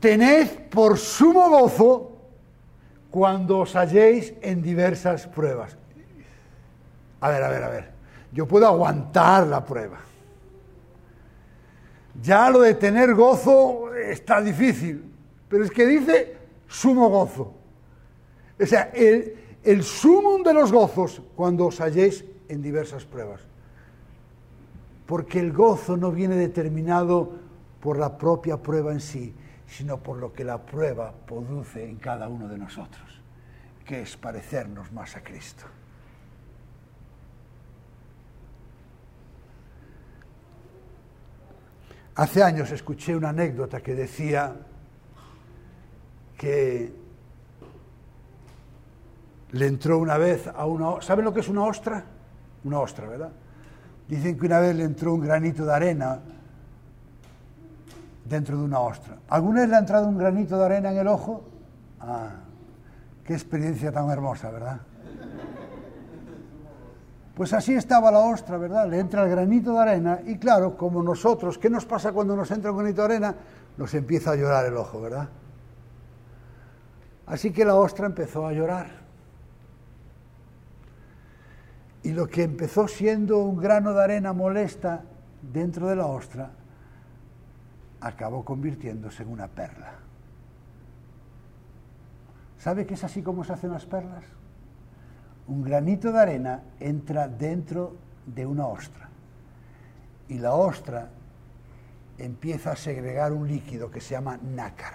[0.00, 2.16] Tened por sumo gozo
[3.12, 5.76] cuando os halléis en diversas pruebas.
[7.20, 7.90] A ver, a ver, a ver.
[8.32, 9.98] Yo puedo aguantar la prueba.
[12.20, 15.04] Ya lo de tener gozo está difícil,
[15.48, 17.54] pero es que dice sumo gozo.
[18.60, 23.40] O sea, el, el sumum de los gozos cuando os halléis en diversas pruebas.
[25.06, 27.32] Porque el gozo no viene determinado
[27.80, 29.34] por la propia prueba en sí,
[29.66, 33.20] sino por lo que la prueba produce en cada uno de nosotros,
[33.84, 35.64] que es parecernos más a Cristo.
[42.14, 44.54] Hace años escuché una anécdota que decía
[46.36, 46.92] que
[49.52, 51.00] le entró una vez a una...
[51.02, 52.04] ¿Saben lo que es una ostra?
[52.64, 53.30] Una ostra, ¿verdad?
[54.08, 56.20] Dicen que una vez le entró un granito de arena
[58.24, 59.16] dentro de una ostra.
[59.28, 61.44] ¿Alguna vez le ha entrado un granito de arena en el ojo?
[62.00, 62.30] Ah,
[63.24, 64.80] qué experiencia tan hermosa, ¿verdad?
[67.34, 68.88] Pues así estaba la ostra, ¿verdad?
[68.88, 72.50] Le entra el granito de arena y claro, como nosotros, ¿qué nos pasa cuando nos
[72.50, 73.34] entra un granito de arena?
[73.76, 75.28] Nos empieza a llorar el ojo, ¿verdad?
[77.26, 78.99] Así que la ostra empezó a llorar.
[82.02, 85.02] Y lo que empezó siendo un grano de arena molesta
[85.42, 86.50] dentro de la ostra,
[88.00, 89.92] acabó convirtiéndose en una perla.
[92.58, 94.24] ¿Sabe qué es así como se hacen las perlas?
[95.46, 97.96] Un granito de arena entra dentro
[98.26, 99.08] de una ostra
[100.28, 101.08] y la ostra
[102.18, 104.94] empieza a segregar un líquido que se llama nácar.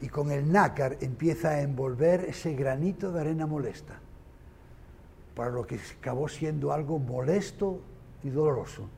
[0.00, 4.00] Y con el nácar empieza a envolver ese granito de arena molesta
[5.34, 7.80] para lo que acabó siendo algo molesto
[8.22, 8.88] y doloroso,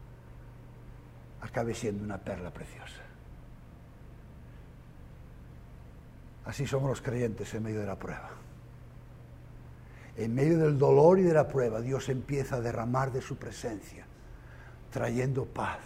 [1.41, 3.03] acabe siendo una perla preciosa.
[6.45, 8.31] Así somos los creyentes en medio de la prueba.
[10.17, 14.07] En medio del dolor y de la prueba, Dios empieza a derramar de su presencia,
[14.91, 15.79] trayendo paz,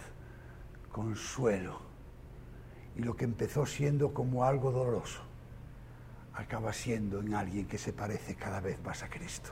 [0.91, 1.79] consuelo
[2.95, 5.21] Y lo que empezó siendo como algo doloroso,
[6.33, 9.51] acaba siendo en alguien que se parece cada vez más a Cristo.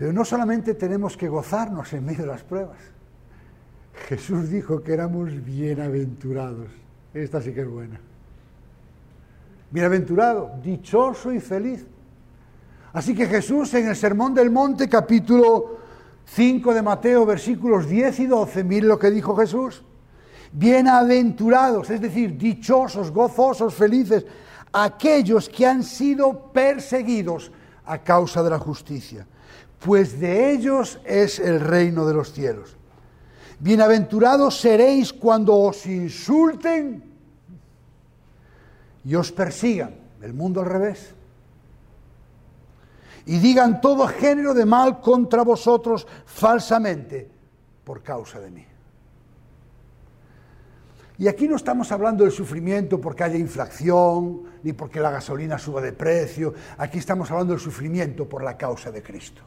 [0.00, 2.78] Pero no solamente tenemos que gozarnos en medio de las pruebas.
[4.08, 6.68] Jesús dijo que éramos bienaventurados.
[7.12, 8.00] Esta sí que es buena.
[9.70, 11.84] Bienaventurado, dichoso y feliz.
[12.94, 15.76] Así que Jesús en el Sermón del Monte, capítulo
[16.24, 19.84] 5 de Mateo, versículos 10 y 12, mire lo que dijo Jesús.
[20.50, 24.24] Bienaventurados, es decir, dichosos, gozosos, felices,
[24.72, 27.52] aquellos que han sido perseguidos
[27.84, 29.26] a causa de la justicia,
[29.84, 32.76] pues de ellos es el reino de los cielos.
[33.58, 37.02] Bienaventurados seréis cuando os insulten
[39.04, 41.14] y os persigan, el mundo al revés,
[43.26, 47.28] y digan todo género de mal contra vosotros falsamente
[47.84, 48.66] por causa de mí.
[51.18, 55.82] Y aquí no estamos hablando del sufrimiento porque haya inflación, ni porque la gasolina suba
[55.82, 59.42] de precio, aquí estamos hablando del sufrimiento por la causa de Cristo.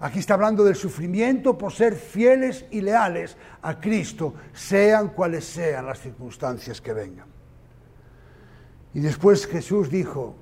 [0.00, 5.84] Aquí está hablando del sufrimiento por ser fieles y leales a Cristo, sean cuales sean
[5.84, 7.26] las circunstancias que vengan.
[8.94, 10.36] Y después Jesús dijo,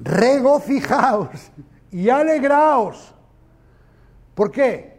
[0.00, 1.52] regocijaos
[1.92, 3.14] y alegraos.
[4.34, 4.96] ¿Por qué?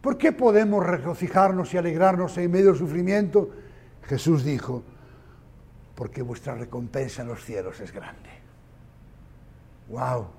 [0.00, 3.50] ¿Por qué podemos regocijarnos y alegrarnos en medio del sufrimiento?
[4.04, 4.84] Jesús dijo,
[5.96, 8.30] porque vuestra recompensa en los cielos es grande.
[9.88, 10.37] ¡Wow!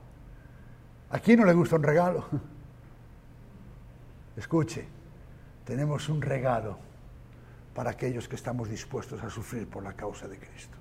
[1.11, 2.25] ¿A quién no le gusta un regalo?
[4.37, 4.87] Escuche,
[5.65, 6.77] tenemos un regalo
[7.73, 10.79] para aquellos que estamos dispuestos a sufrir por la causa de Cristo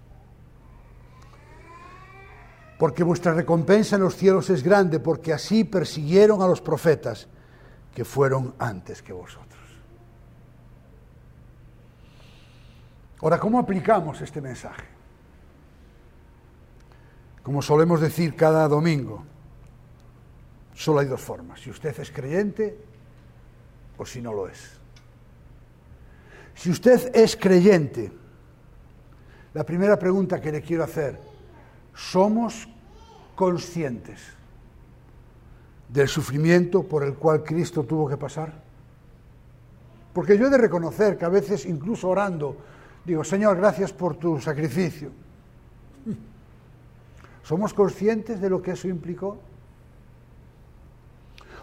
[2.79, 7.27] porque vuestra recompensa en los cielos es grande, porque así persiguieron a los profetas
[7.93, 9.49] que fueron antes que vosotros.
[13.21, 14.85] Ahora, ¿cómo aplicamos este mensaje?
[17.43, 19.25] Como solemos decir cada domingo,
[20.79, 22.79] solo hay dos formas, si usted es creyente
[23.97, 24.79] o si no lo es.
[26.55, 28.13] Si usted es creyente,
[29.55, 31.19] la primera pregunta que le quiero hacer
[31.95, 32.69] somos
[33.35, 34.21] conscientes
[35.89, 38.53] del sufrimiento por el cual Cristo tuvo que pasar?
[40.13, 42.57] Porque yo he de reconocer que a veces, incluso orando,
[43.05, 45.11] digo, Señor, gracias por tu sacrificio.
[47.43, 49.48] ¿Somos conscientes de lo que eso implicó?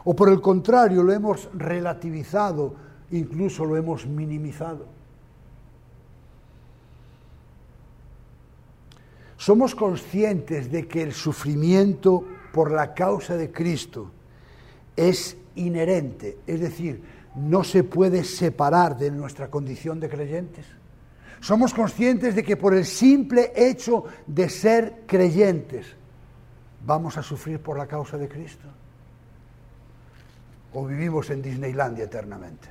[0.06, 2.74] ¿O por el contrario, lo hemos relativizado,
[3.12, 4.96] incluso lo hemos minimizado?
[9.46, 14.10] somos conscientes de que el sufrimiento por la causa de Cristo
[14.96, 17.04] es inherente, es decir,
[17.36, 20.66] no se puede separar de nuestra condición de creyentes.
[21.42, 25.86] Somos conscientes de que por el simple hecho de ser creyentes
[26.84, 28.68] vamos a sufrir por la causa de Cristo.
[30.76, 32.68] O vivimos en Disneylandia eternamente.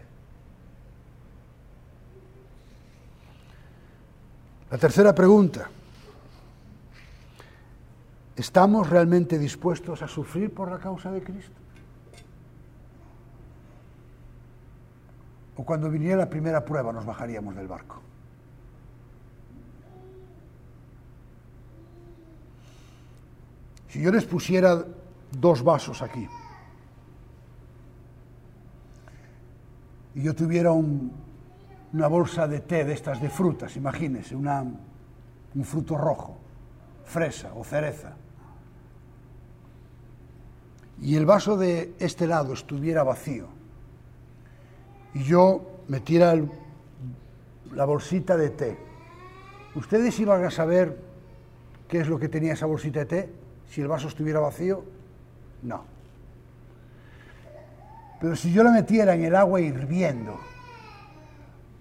[4.70, 5.70] La tercera pregunta.
[8.36, 11.56] ¿Estamos realmente dispuestos a sufrir por la causa de Cristo?
[15.56, 18.02] O cuando viniera la primera prueba nos bajaríamos del barco.
[23.88, 24.84] Si yo les pusiera
[25.30, 26.28] dos vasos aquí
[30.14, 36.36] y yo tuviera una bolsa de té de estas de frutas, imagínense, un fruto rojo,
[37.04, 38.16] fresa o cereza,
[41.00, 43.48] y el vaso de este lado estuviera vacío
[45.12, 46.34] y yo metiera
[47.72, 48.78] la bolsita de té,
[49.74, 50.98] ¿ustedes iban a saber
[51.88, 53.32] qué es lo que tenía esa bolsita de té?
[53.68, 54.84] Si el vaso estuviera vacío,
[55.62, 55.93] no.
[58.24, 60.40] Pero si yo la metiera en el agua hirviendo,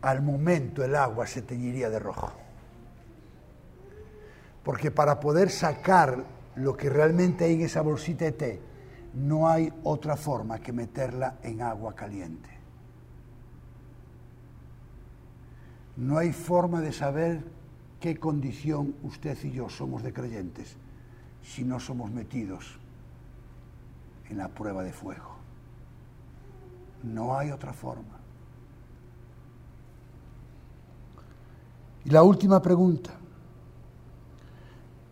[0.01, 2.33] al momento el agua se teñiría de rojo.
[4.61, 6.25] Porque para poder sacar
[6.57, 8.59] lo que realmente hay en esa bolsita de té,
[9.13, 12.49] no hay otra forma que meterla en agua caliente.
[15.95, 17.41] No hay forma de saber
[18.01, 20.75] qué condición usted y yo somos de creyentes
[21.41, 22.77] si no somos metidos
[24.29, 25.32] en la prueba de fuego.
[27.03, 28.17] No hay otra forma.
[32.05, 33.11] Y la última pregunta.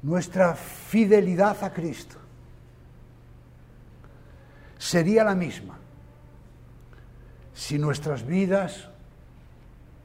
[0.01, 2.17] Nuestra fidelidad a Cristo
[4.79, 5.77] sería la misma
[7.53, 8.89] si nuestras vidas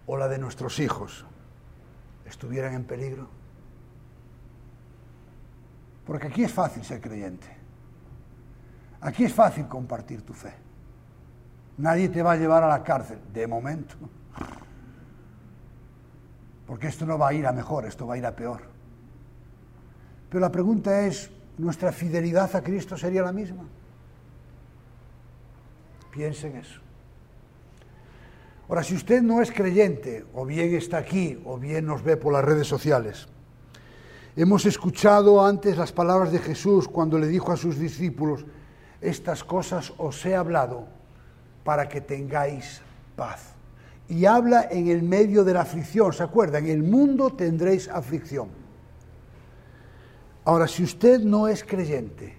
[0.07, 1.25] o la de nuestros hijos
[2.27, 3.29] estuvieran en peligro?
[6.05, 7.49] Porque aquí es fácil ser creyente.
[9.01, 10.66] Aquí es fácil compartir tu fe.
[11.79, 13.95] Nadie te va a llevar a la cárcel, de momento.
[16.67, 18.63] Porque esto no va a ir a mejor, esto va a ir a peor.
[20.29, 23.65] Pero la pregunta es, ¿nuestra fidelidad a Cristo sería la misma?
[26.11, 26.81] Piensen eso.
[28.69, 32.33] Ahora, si usted no es creyente, o bien está aquí, o bien nos ve por
[32.33, 33.29] las redes sociales,
[34.35, 38.45] hemos escuchado antes las palabras de Jesús cuando le dijo a sus discípulos,
[39.01, 40.96] estas cosas os he hablado
[41.67, 42.81] para que tengáis
[43.17, 43.53] paz.
[44.09, 46.65] Y habla en el medio de la aflicción, ¿se acuerdan?
[46.67, 48.49] En el mundo tendréis aflicción.
[50.45, 52.37] Ahora, si usted no es creyente,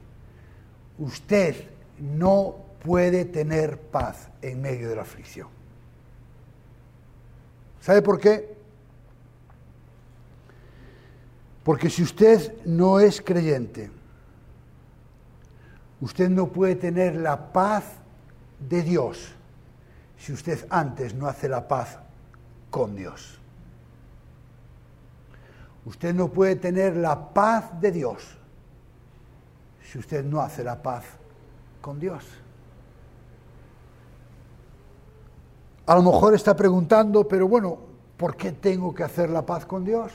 [0.98, 1.56] usted
[2.00, 5.50] no puede tener paz en medio de la aflicción.
[7.82, 8.56] ¿Sabe por qué?
[11.66, 13.92] Porque si usted no es creyente,
[16.00, 17.84] usted no puede tener la paz
[18.60, 19.34] de Dios
[20.18, 22.00] si usted antes no hace la paz
[22.70, 23.40] con Dios.
[25.86, 28.38] Usted no puede tener la paz de Dios
[29.84, 31.06] si usted no hace la paz
[31.82, 32.26] con Dios.
[35.86, 37.78] A lo mejor está preguntando, pero bueno,
[38.18, 40.12] ¿por qué tengo que hacer la paz con Dios?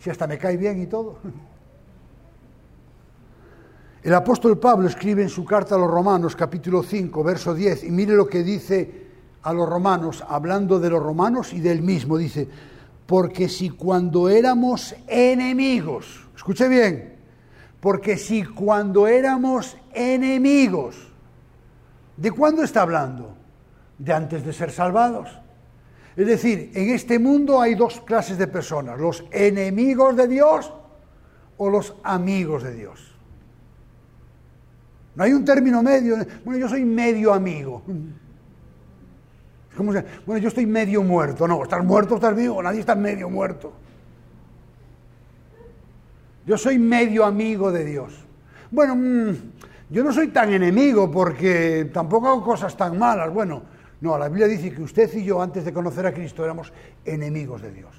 [0.00, 1.18] Si hasta me cae bien y todo.
[4.06, 7.90] El apóstol Pablo escribe en su carta a los Romanos, capítulo 5, verso 10, y
[7.90, 9.08] mire lo que dice
[9.42, 12.48] a los romanos, hablando de los romanos y del mismo, dice,
[13.04, 17.16] porque si cuando éramos enemigos, escuche bien,
[17.80, 21.08] porque si cuando éramos enemigos,
[22.16, 23.34] ¿de cuándo está hablando?
[23.98, 25.36] De antes de ser salvados.
[26.14, 30.72] Es decir, en este mundo hay dos clases de personas, los enemigos de Dios
[31.56, 33.15] o los amigos de Dios.
[35.16, 36.16] No hay un término medio.
[36.44, 37.82] Bueno, yo soy medio amigo.
[39.76, 41.48] Bueno, yo estoy medio muerto.
[41.48, 42.62] No, estás muerto, estás vivo.
[42.62, 43.72] Nadie está medio muerto.
[46.46, 48.14] Yo soy medio amigo de Dios.
[48.70, 49.34] Bueno, mm,
[49.90, 53.32] yo no soy tan enemigo porque tampoco hago cosas tan malas.
[53.32, 53.62] Bueno,
[54.02, 56.72] no, la Biblia dice que usted y yo antes de conocer a Cristo éramos
[57.04, 57.94] enemigos de Dios.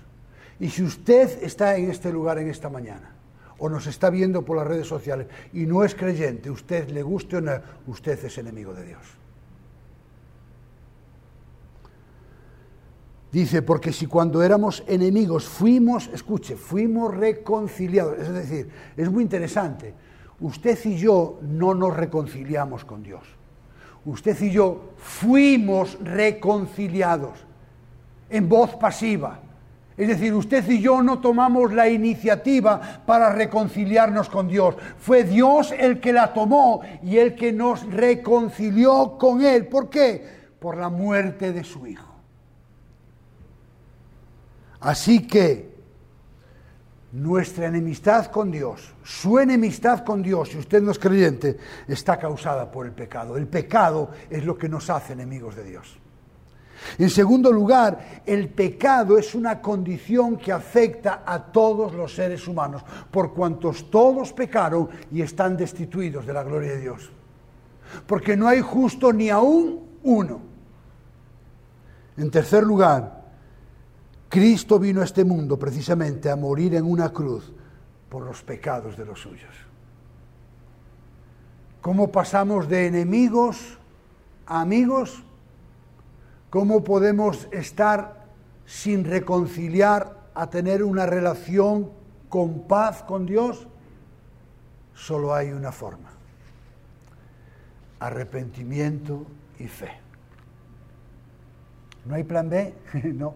[0.59, 3.16] Y si usted está en este lugar en esta mañana
[3.59, 7.37] o nos está viendo por las redes sociales y no es creyente, usted le guste
[7.37, 7.53] o no,
[7.87, 9.01] usted es enemigo de Dios.
[13.31, 19.93] Dice, porque si cuando éramos enemigos fuimos, escuche, fuimos reconciliados, es decir, es muy interesante,
[20.39, 23.23] usted y yo no nos reconciliamos con Dios,
[24.05, 27.45] usted y yo fuimos reconciliados
[28.29, 29.41] en voz pasiva,
[29.97, 34.75] es decir, usted y yo no tomamos la iniciativa para reconciliarnos con Dios.
[34.99, 39.65] Fue Dios el que la tomó y el que nos reconcilió con Él.
[39.65, 40.23] ¿Por qué?
[40.59, 42.13] Por la muerte de su Hijo.
[44.79, 45.75] Así que
[47.13, 52.69] nuestra enemistad con Dios, su enemistad con Dios, si usted no es creyente, está causada
[52.69, 53.35] por el pecado.
[53.35, 55.97] El pecado es lo que nos hace enemigos de Dios.
[56.97, 62.83] En segundo lugar, el pecado es una condición que afecta a todos los seres humanos,
[63.11, 67.09] por cuantos todos pecaron y están destituidos de la gloria de Dios.
[68.05, 70.41] Porque no hay justo ni aún uno.
[72.17, 73.25] En tercer lugar,
[74.29, 77.51] Cristo vino a este mundo precisamente a morir en una cruz
[78.09, 79.55] por los pecados de los suyos.
[81.81, 83.77] ¿Cómo pasamos de enemigos
[84.45, 85.23] a amigos?
[86.49, 88.25] ¿Cómo podemos estar
[88.65, 91.91] sin reconciliar a tener una relación
[92.29, 93.67] con paz con Dios?
[94.93, 96.09] Solo hay una forma.
[97.99, 99.25] Arrepentimiento
[99.59, 99.91] y fe.
[102.05, 102.73] ¿No hay plan B?
[103.13, 103.35] no.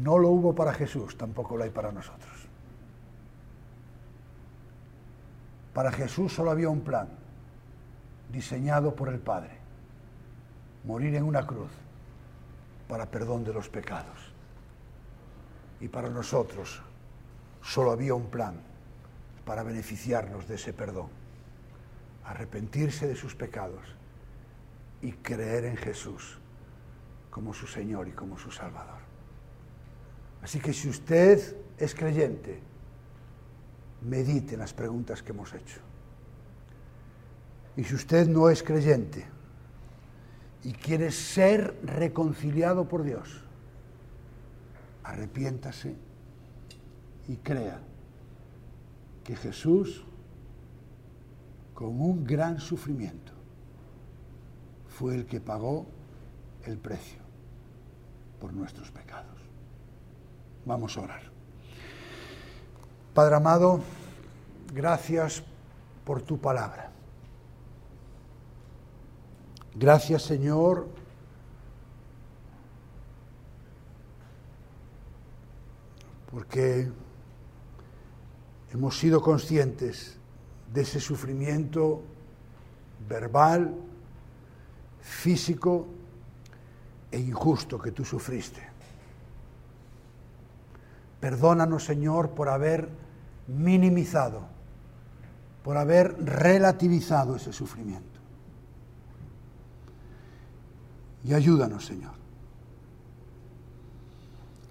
[0.00, 2.30] No lo hubo para Jesús, tampoco lo hay para nosotros.
[5.74, 7.08] Para Jesús solo había un plan,
[8.30, 9.50] diseñado por el Padre.
[10.84, 11.81] Morir en una cruz
[12.92, 14.18] para perdón de los pecados.
[15.80, 16.82] Y para nosotros
[17.62, 18.60] solo había un plan
[19.46, 21.08] para beneficiarnos de ese perdón.
[22.26, 23.96] Arrepentirse de sus pecados
[25.00, 26.38] y creer en Jesús
[27.30, 29.00] como su Señor y como su Salvador.
[30.42, 32.60] Así que si usted es creyente,
[34.02, 35.80] medite en las preguntas que hemos hecho.
[37.74, 39.24] Y si usted no es creyente,
[40.64, 43.42] y quiere ser reconciliado por Dios,
[45.02, 45.96] arrepiéntase
[47.28, 47.80] y crea
[49.24, 50.04] que Jesús,
[51.74, 53.32] con un gran sufrimiento,
[54.88, 55.86] fue el que pagó
[56.64, 57.20] el precio
[58.40, 59.40] por nuestros pecados.
[60.64, 61.22] Vamos a orar.
[63.14, 63.80] Padre amado,
[64.72, 65.42] gracias
[66.04, 66.91] por tu palabra.
[69.74, 70.86] Gracias Señor
[76.30, 76.90] porque
[78.72, 80.16] hemos sido conscientes
[80.72, 82.02] de ese sufrimiento
[83.08, 83.74] verbal,
[85.00, 85.86] físico
[87.10, 88.62] e injusto que tú sufriste.
[91.20, 92.88] Perdónanos, Señor, por haber
[93.46, 94.42] minimizado,
[95.62, 98.11] por haber relativizado ese sufrimiento.
[101.24, 102.14] Y ayúdanos, Señor,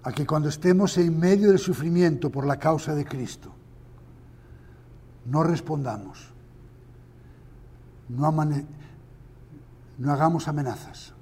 [0.02, 3.52] a que cuando estemos en medio del sufrimiento por la causa de Cristo,
[5.26, 6.32] no respondamos,
[8.08, 8.32] no,
[9.98, 11.14] no hagamos amenazas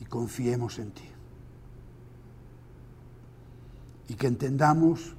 [0.00, 1.08] y confiemos en ti.
[4.08, 5.16] Y que entendamos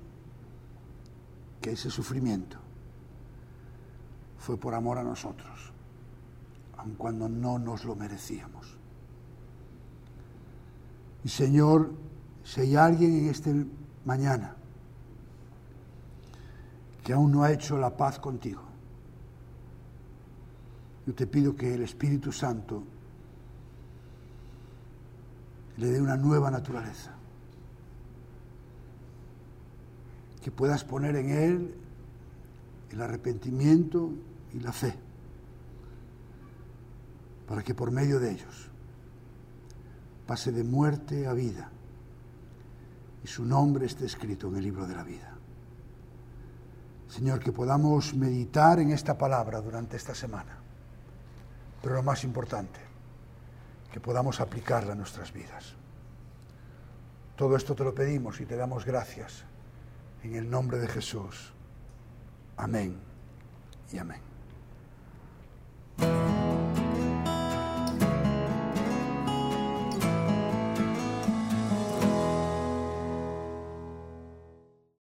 [1.62, 2.58] que ese sufrimiento
[4.38, 5.67] fue por amor a nosotros,
[6.96, 8.78] cuando no nos lo merecíamos.
[11.24, 11.92] Y Señor,
[12.44, 13.66] si hay alguien en este
[14.06, 14.56] mañana
[17.04, 18.62] que aún no ha hecho la paz contigo,
[21.06, 22.84] yo te pido que el Espíritu Santo
[25.78, 27.14] le dé una nueva naturaleza.
[30.42, 31.76] Que puedas poner en él
[32.92, 34.12] el arrepentimiento
[34.54, 34.94] y la fe,
[37.48, 38.70] para que por medio de ellos
[40.28, 41.72] pase de muerte a vida
[43.24, 45.34] y su nombre esté escrito en el libro de la vida.
[47.08, 50.58] Señor, que podamos meditar en esta palabra durante esta semana,
[51.82, 52.80] pero lo más importante,
[53.92, 55.74] que podamos aplicarla a nuestras vidas.
[57.38, 59.46] Todo esto te lo pedimos y te damos gracias
[60.24, 61.54] en el nombre de Jesús.
[62.58, 63.00] Amén
[63.94, 64.27] y amén.